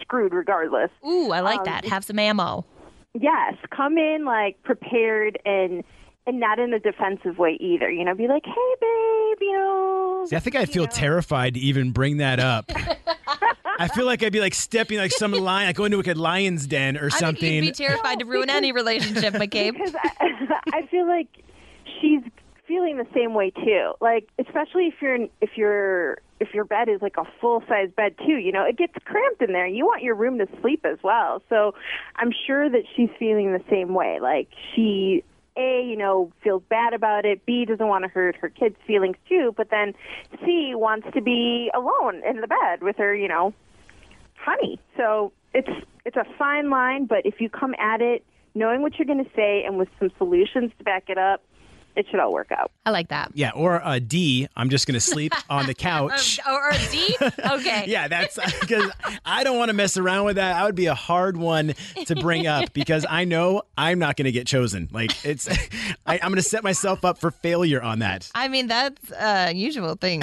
screwed 0.00 0.32
regardless. 0.32 0.90
ooh, 1.04 1.32
I 1.32 1.40
like 1.40 1.58
Um, 1.60 1.64
that. 1.64 1.84
Have 1.86 2.04
some 2.04 2.18
ammo. 2.18 2.64
Yes, 3.18 3.54
come 3.70 3.98
in 3.98 4.24
like 4.24 4.62
prepared 4.62 5.38
and 5.44 5.84
and 6.26 6.38
not 6.38 6.58
in 6.60 6.72
a 6.72 6.78
defensive 6.78 7.38
way 7.38 7.56
either. 7.60 7.90
You 7.90 8.04
know, 8.04 8.14
be 8.14 8.28
like, 8.28 8.44
hey, 8.44 8.74
babe, 8.80 9.38
you 9.40 9.52
know. 9.52 10.24
See, 10.28 10.36
I 10.36 10.38
think 10.38 10.56
I'd 10.56 10.70
feel 10.70 10.86
terrified 10.86 11.54
to 11.54 11.60
even 11.60 11.90
bring 11.90 12.18
that 12.18 12.38
up. 12.38 12.70
I 13.78 13.88
feel 13.88 14.06
like 14.06 14.22
I'd 14.22 14.32
be 14.32 14.40
like 14.40 14.54
stepping 14.54 14.98
like 14.98 15.10
some 15.10 15.32
lion, 15.32 15.66
like 15.68 15.76
going 15.76 15.90
to 15.90 15.96
like 15.96 16.06
a 16.06 16.14
lion's 16.14 16.66
den 16.66 16.96
or 16.96 17.06
I 17.06 17.18
something. 17.18 17.52
you'd 17.64 17.76
be 17.76 17.84
terrified 17.84 18.20
to 18.20 18.24
ruin 18.24 18.50
any 18.50 18.70
relationship, 18.70 19.34
McCabe. 19.34 19.72
because 19.72 19.94
I, 20.20 20.60
I 20.74 20.86
feel 20.86 21.06
like 21.06 21.28
she's 22.00 22.20
feeling 22.68 22.98
the 22.98 23.06
same 23.14 23.34
way 23.34 23.50
too. 23.50 23.92
Like 24.00 24.28
especially 24.38 24.86
if 24.86 24.94
you're 25.00 25.26
if 25.40 25.56
your 25.56 26.18
if 26.42 26.52
your 26.52 26.64
bed 26.64 26.88
is 26.88 27.00
like 27.00 27.16
a 27.16 27.24
full 27.40 27.62
size 27.68 27.90
bed 27.96 28.16
too, 28.18 28.36
you 28.36 28.52
know, 28.52 28.64
it 28.64 28.76
gets 28.76 28.92
cramped 29.04 29.40
in 29.40 29.52
there. 29.52 29.66
You 29.66 29.86
want 29.86 30.02
your 30.02 30.16
room 30.16 30.38
to 30.38 30.48
sleep 30.60 30.84
as 30.84 30.98
well. 31.02 31.40
So 31.48 31.74
I'm 32.16 32.32
sure 32.46 32.68
that 32.68 32.82
she's 32.94 33.10
feeling 33.18 33.52
the 33.52 33.62
same 33.70 33.94
way. 33.94 34.18
Like 34.20 34.48
she 34.74 35.22
a, 35.56 35.84
you 35.86 35.96
know, 35.96 36.32
feels 36.42 36.62
bad 36.68 36.94
about 36.94 37.24
it. 37.24 37.46
B, 37.46 37.64
doesn't 37.64 37.86
want 37.86 38.04
to 38.04 38.08
hurt 38.08 38.36
her 38.36 38.48
kids' 38.48 38.76
feelings 38.86 39.16
too. 39.28 39.54
But 39.56 39.70
then 39.70 39.94
C, 40.44 40.72
wants 40.74 41.06
to 41.14 41.20
be 41.20 41.70
alone 41.74 42.22
in 42.28 42.40
the 42.40 42.48
bed 42.48 42.82
with 42.82 42.96
her, 42.96 43.14
you 43.14 43.28
know, 43.28 43.54
honey. 44.34 44.80
So 44.96 45.32
it's 45.54 45.70
it's 46.04 46.16
a 46.16 46.24
fine 46.38 46.70
line. 46.70 47.06
But 47.06 47.24
if 47.24 47.40
you 47.40 47.48
come 47.48 47.74
at 47.78 48.00
it 48.00 48.24
knowing 48.54 48.82
what 48.82 48.98
you're 48.98 49.06
going 49.06 49.24
to 49.24 49.30
say 49.34 49.64
and 49.64 49.78
with 49.78 49.88
some 49.98 50.10
solutions 50.18 50.72
to 50.78 50.84
back 50.84 51.04
it 51.08 51.18
up, 51.18 51.42
it 51.96 52.06
should 52.10 52.20
all 52.20 52.32
work 52.32 52.50
out. 52.52 52.70
I 52.86 52.90
like 52.90 53.08
that. 53.08 53.32
yeah, 53.34 53.50
or 53.54 53.80
a 53.84 54.00
D. 54.00 54.48
I'm 54.56 54.70
just 54.70 54.86
gonna 54.86 55.00
sleep 55.00 55.32
on 55.50 55.66
the 55.66 55.74
couch. 55.74 56.38
Or, 56.48 56.70
or 56.70 56.72
D? 56.90 57.16
Okay. 57.20 57.84
Yeah, 57.92 58.08
that's 58.08 58.38
uh, 58.38 58.48
because 58.60 58.90
I 59.24 59.44
don't 59.44 59.58
want 59.58 59.68
to 59.68 59.74
mess 59.74 59.96
around 59.96 60.24
with 60.26 60.36
that. 60.36 60.54
That 60.54 60.64
would 60.64 60.74
be 60.74 60.86
a 60.86 60.94
hard 60.94 61.36
one 61.36 61.74
to 62.06 62.14
bring 62.16 62.46
up 62.46 62.72
because 62.72 63.04
I 63.08 63.24
know 63.24 63.62
I'm 63.76 63.98
not 63.98 64.16
going 64.16 64.24
to 64.26 64.32
get 64.32 64.46
chosen. 64.46 64.88
Like 64.92 65.24
it's, 65.24 65.48
I, 66.06 66.14
I'm 66.14 66.30
going 66.30 66.36
to 66.36 66.42
set 66.42 66.62
myself 66.64 67.04
up 67.04 67.18
for 67.18 67.30
failure 67.30 67.82
on 67.82 67.98
that. 68.00 68.30
I 68.34 68.48
mean, 68.48 68.68
that's 68.68 69.10
a 69.12 69.52
usual 69.52 69.94
thing. 69.96 70.20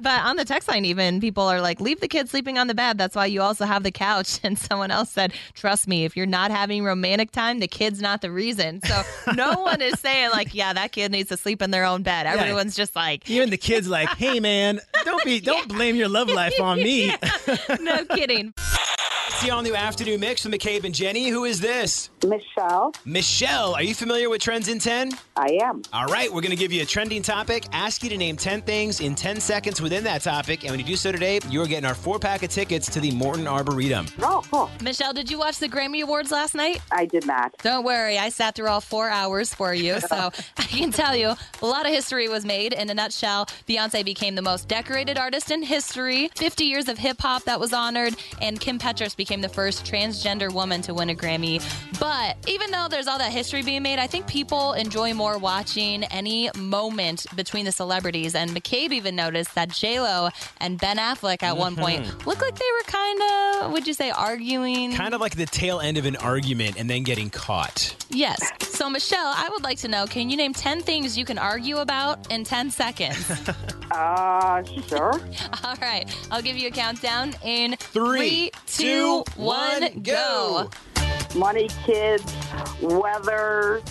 but 0.00 0.22
on 0.24 0.36
the 0.36 0.44
text 0.44 0.68
line, 0.68 0.84
even 0.84 1.20
people 1.20 1.44
are 1.44 1.60
like, 1.60 1.80
leave 1.80 2.00
the 2.00 2.08
kids 2.08 2.30
sleeping 2.30 2.58
on 2.58 2.66
the 2.66 2.74
bed. 2.74 2.98
That's 2.98 3.16
why 3.16 3.26
you 3.26 3.40
also 3.42 3.64
have 3.64 3.82
the 3.82 3.92
couch. 3.92 4.40
And 4.42 4.58
someone 4.58 4.90
else 4.90 5.10
said, 5.10 5.32
trust 5.54 5.88
me, 5.88 6.04
if 6.04 6.16
you're 6.16 6.26
not 6.26 6.50
having 6.50 6.84
romantic 6.84 7.30
time, 7.32 7.58
the 7.60 7.68
kid's 7.68 8.00
not 8.00 8.20
the 8.20 8.30
reason. 8.30 8.80
So 8.84 9.02
no 9.34 9.54
one 9.54 9.80
is 9.82 9.98
saying, 10.00 10.30
like, 10.30 10.54
yeah, 10.58 10.72
that 10.72 10.90
kid 10.90 11.12
needs 11.12 11.28
to 11.28 11.36
sleep 11.36 11.62
in 11.62 11.70
their 11.70 11.84
own 11.84 12.02
bed. 12.02 12.26
Everyone's 12.26 12.74
just 12.74 12.96
like, 12.96 13.30
Even 13.30 13.50
the 13.50 13.56
kids 13.56 13.88
like, 13.88 14.08
hey 14.16 14.40
man, 14.40 14.80
don't 15.04 15.24
be, 15.24 15.40
don't 15.40 15.68
blame 15.74 15.94
your 15.94 16.08
love 16.08 16.28
life 16.28 16.60
on 16.60 16.78
me. 16.78 17.14
no 17.80 18.04
kidding. 18.06 18.52
It's 19.38 19.44
the 19.44 19.52
all 19.52 19.62
new 19.62 19.76
afternoon 19.76 20.18
mix 20.18 20.44
with 20.44 20.52
McCabe 20.52 20.82
and 20.82 20.92
Jenny. 20.92 21.28
Who 21.28 21.44
is 21.44 21.60
this? 21.60 22.10
Michelle, 22.26 22.92
Michelle. 23.04 23.72
Are 23.76 23.84
you 23.84 23.94
familiar 23.94 24.28
with 24.28 24.40
Trends 24.40 24.66
in 24.66 24.80
10? 24.80 25.12
I 25.36 25.58
am. 25.62 25.82
All 25.92 26.06
right, 26.06 26.28
we're 26.28 26.40
going 26.40 26.50
to 26.50 26.56
give 26.56 26.72
you 26.72 26.82
a 26.82 26.84
trending 26.84 27.22
topic, 27.22 27.64
ask 27.70 28.02
you 28.02 28.10
to 28.10 28.16
name 28.16 28.36
10 28.36 28.62
things 28.62 29.00
in 29.00 29.14
10 29.14 29.38
seconds 29.38 29.80
within 29.80 30.02
that 30.02 30.22
topic. 30.22 30.62
And 30.62 30.72
when 30.72 30.80
you 30.80 30.84
do 30.84 30.96
so 30.96 31.12
today, 31.12 31.38
you're 31.48 31.66
getting 31.66 31.84
our 31.84 31.94
four 31.94 32.18
pack 32.18 32.42
of 32.42 32.50
tickets 32.50 32.90
to 32.90 32.98
the 32.98 33.12
Morton 33.12 33.46
Arboretum. 33.46 34.06
Oh, 34.20 34.42
cool. 34.50 34.68
Michelle, 34.82 35.12
did 35.12 35.30
you 35.30 35.38
watch 35.38 35.58
the 35.58 35.68
Grammy 35.68 36.02
Awards 36.02 36.32
last 36.32 36.56
night? 36.56 36.80
I 36.90 37.04
did 37.06 37.24
not. 37.24 37.56
Don't 37.62 37.84
worry, 37.84 38.18
I 38.18 38.30
sat 38.30 38.56
through 38.56 38.66
all 38.66 38.80
four 38.80 39.08
hours 39.08 39.54
for 39.54 39.72
you. 39.72 40.00
So 40.00 40.16
I 40.56 40.64
can 40.64 40.90
tell 40.90 41.14
you 41.14 41.34
a 41.62 41.66
lot 41.66 41.86
of 41.86 41.92
history 41.92 42.28
was 42.28 42.44
made. 42.44 42.72
In 42.72 42.90
a 42.90 42.94
nutshell, 42.94 43.46
Beyonce 43.68 44.04
became 44.04 44.34
the 44.34 44.42
most 44.42 44.66
decorated 44.66 45.16
artist 45.16 45.52
in 45.52 45.62
history, 45.62 46.28
50 46.34 46.64
years 46.64 46.88
of 46.88 46.98
hip 46.98 47.20
hop 47.20 47.44
that 47.44 47.60
was 47.60 47.72
honored, 47.72 48.16
and 48.42 48.58
Kim 48.58 48.80
Petras 48.80 49.16
became 49.16 49.27
the 49.36 49.48
first 49.48 49.84
transgender 49.84 50.52
woman 50.52 50.82
to 50.82 50.94
win 50.94 51.10
a 51.10 51.14
Grammy. 51.14 51.62
But 52.00 52.36
even 52.48 52.70
though 52.70 52.88
there's 52.88 53.06
all 53.06 53.18
that 53.18 53.30
history 53.30 53.62
being 53.62 53.82
made, 53.82 53.98
I 53.98 54.06
think 54.06 54.26
people 54.26 54.72
enjoy 54.72 55.12
more 55.14 55.38
watching 55.38 56.04
any 56.04 56.50
moment 56.56 57.26
between 57.36 57.64
the 57.64 57.72
celebrities. 57.72 58.34
And 58.34 58.50
McCabe 58.50 58.92
even 58.92 59.14
noticed 59.14 59.54
that 59.54 59.68
J-Lo 59.68 60.30
and 60.60 60.78
Ben 60.80 60.96
Affleck 60.96 61.42
at 61.42 61.56
one 61.56 61.76
point 61.76 62.04
mm-hmm. 62.04 62.28
looked 62.28 62.40
like 62.40 62.54
they 62.54 62.64
were 62.72 62.84
kind 62.86 63.22
of, 63.22 63.72
would 63.72 63.86
you 63.86 63.94
say, 63.94 64.10
arguing? 64.10 64.94
Kind 64.94 65.14
of 65.14 65.20
like 65.20 65.36
the 65.36 65.46
tail 65.46 65.80
end 65.80 65.98
of 65.98 66.06
an 66.06 66.16
argument 66.16 66.76
and 66.78 66.88
then 66.88 67.02
getting 67.02 67.30
caught. 67.30 67.94
Yes. 68.08 68.40
So, 68.60 68.88
Michelle, 68.88 69.32
I 69.36 69.48
would 69.50 69.62
like 69.62 69.78
to 69.78 69.88
know 69.88 70.06
can 70.06 70.30
you 70.30 70.36
name 70.36 70.54
10 70.54 70.80
things 70.80 71.18
you 71.18 71.24
can 71.24 71.38
argue 71.38 71.78
about 71.78 72.32
in 72.32 72.44
10 72.44 72.70
seconds? 72.70 73.50
Uh, 73.98 74.62
sure. 74.86 75.20
All 75.64 75.74
right. 75.82 76.04
I'll 76.30 76.40
give 76.40 76.56
you 76.56 76.68
a 76.68 76.70
countdown 76.70 77.34
in 77.42 77.76
Three, 77.76 78.52
two, 78.66 79.24
one, 79.34 80.02
go. 80.02 80.70
Money, 81.34 81.68
kids, 81.84 82.32
weather, 82.80 83.82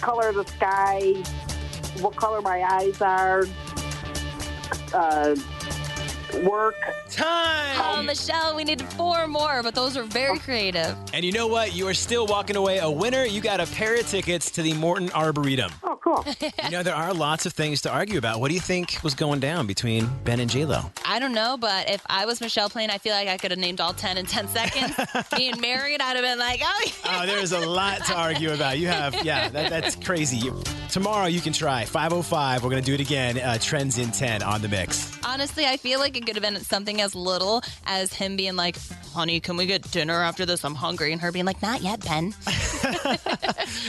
color 0.00 0.30
of 0.30 0.34
the 0.34 0.44
sky, 0.46 1.12
what 2.02 2.16
color 2.16 2.42
my 2.42 2.62
eyes 2.62 3.00
are, 3.00 3.44
uh, 4.92 5.36
work. 6.42 6.74
Time! 7.08 7.76
Oh, 7.80 8.02
Michelle, 8.02 8.56
we 8.56 8.64
need 8.64 8.82
four 8.82 9.28
more, 9.28 9.62
but 9.62 9.76
those 9.76 9.96
are 9.96 10.02
very 10.02 10.38
creative. 10.40 10.96
And 11.14 11.24
you 11.24 11.30
know 11.30 11.46
what? 11.46 11.72
You 11.72 11.86
are 11.86 11.94
still 11.94 12.26
walking 12.26 12.56
away 12.56 12.78
a 12.78 12.90
winner. 12.90 13.24
You 13.24 13.40
got 13.40 13.60
a 13.60 13.66
pair 13.66 13.94
of 13.94 14.08
tickets 14.08 14.50
to 14.52 14.62
the 14.62 14.74
Morton 14.74 15.10
Arboretum. 15.12 15.70
Cool. 16.02 16.24
you 16.64 16.70
know, 16.70 16.82
there 16.82 16.96
are 16.96 17.14
lots 17.14 17.46
of 17.46 17.52
things 17.52 17.82
to 17.82 17.90
argue 17.90 18.18
about. 18.18 18.40
What 18.40 18.48
do 18.48 18.54
you 18.54 18.60
think 18.60 18.98
was 19.04 19.14
going 19.14 19.38
down 19.38 19.68
between 19.68 20.10
Ben 20.24 20.40
and 20.40 20.50
J-Lo? 20.50 20.90
I 21.06 21.20
don't 21.20 21.32
know, 21.32 21.56
but 21.56 21.88
if 21.88 22.02
I 22.06 22.26
was 22.26 22.40
Michelle 22.40 22.68
Plain, 22.68 22.90
I 22.90 22.98
feel 22.98 23.14
like 23.14 23.28
I 23.28 23.36
could 23.36 23.52
have 23.52 23.60
named 23.60 23.80
all 23.80 23.92
10 23.92 24.18
in 24.18 24.26
10 24.26 24.48
seconds. 24.48 24.94
Being 25.36 25.60
married, 25.60 26.00
I'd 26.02 26.16
have 26.16 26.24
been 26.24 26.40
like, 26.40 26.60
oh, 26.64 26.84
yeah. 26.84 27.20
Oh, 27.22 27.26
there's 27.26 27.52
a 27.52 27.60
lot 27.60 28.04
to 28.06 28.14
argue 28.14 28.52
about. 28.52 28.78
You 28.78 28.88
have, 28.88 29.24
yeah, 29.24 29.48
that, 29.50 29.70
that's 29.70 29.94
crazy. 29.94 30.38
You, 30.38 30.60
tomorrow 30.90 31.26
you 31.26 31.40
can 31.40 31.52
try 31.52 31.84
505. 31.84 32.64
We're 32.64 32.70
going 32.70 32.82
to 32.82 32.86
do 32.86 32.94
it 32.94 33.00
again. 33.00 33.38
Uh, 33.38 33.58
Trends 33.58 33.98
in 33.98 34.10
10 34.10 34.42
on 34.42 34.60
the 34.60 34.68
mix. 34.68 35.16
Honestly, 35.32 35.64
I 35.64 35.78
feel 35.78 35.98
like 35.98 36.14
it 36.14 36.26
could 36.26 36.36
have 36.36 36.42
been 36.42 36.62
something 36.62 37.00
as 37.00 37.14
little 37.14 37.62
as 37.86 38.12
him 38.12 38.36
being 38.36 38.54
like, 38.54 38.76
honey, 39.14 39.40
can 39.40 39.56
we 39.56 39.64
get 39.64 39.90
dinner 39.90 40.22
after 40.22 40.44
this? 40.44 40.62
I'm 40.62 40.74
hungry. 40.74 41.10
And 41.10 41.22
her 41.22 41.32
being 41.32 41.46
like, 41.46 41.62
not 41.62 41.80
yet, 41.80 42.04
Ben. 42.04 42.34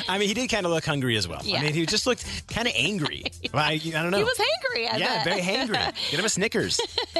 I 0.07 0.17
mean, 0.17 0.29
he 0.29 0.33
did 0.33 0.49
kind 0.49 0.65
of 0.65 0.71
look 0.71 0.85
hungry 0.85 1.17
as 1.17 1.27
well. 1.27 1.41
Yeah. 1.43 1.59
I 1.59 1.63
mean, 1.63 1.73
he 1.73 1.85
just 1.85 2.07
looked 2.07 2.25
kind 2.47 2.65
of 2.65 2.73
angry. 2.77 3.25
I, 3.53 3.73
I 3.73 3.77
don't 3.77 4.11
know. 4.11 4.19
He 4.19 4.23
was 4.23 4.37
hangry. 4.37 4.87
I 4.89 4.97
yeah, 4.97 5.23
bet. 5.23 5.25
very 5.25 5.41
hangry. 5.41 5.93
Get 6.11 6.19
him 6.19 6.25
a 6.25 6.29
Snickers. 6.29 6.79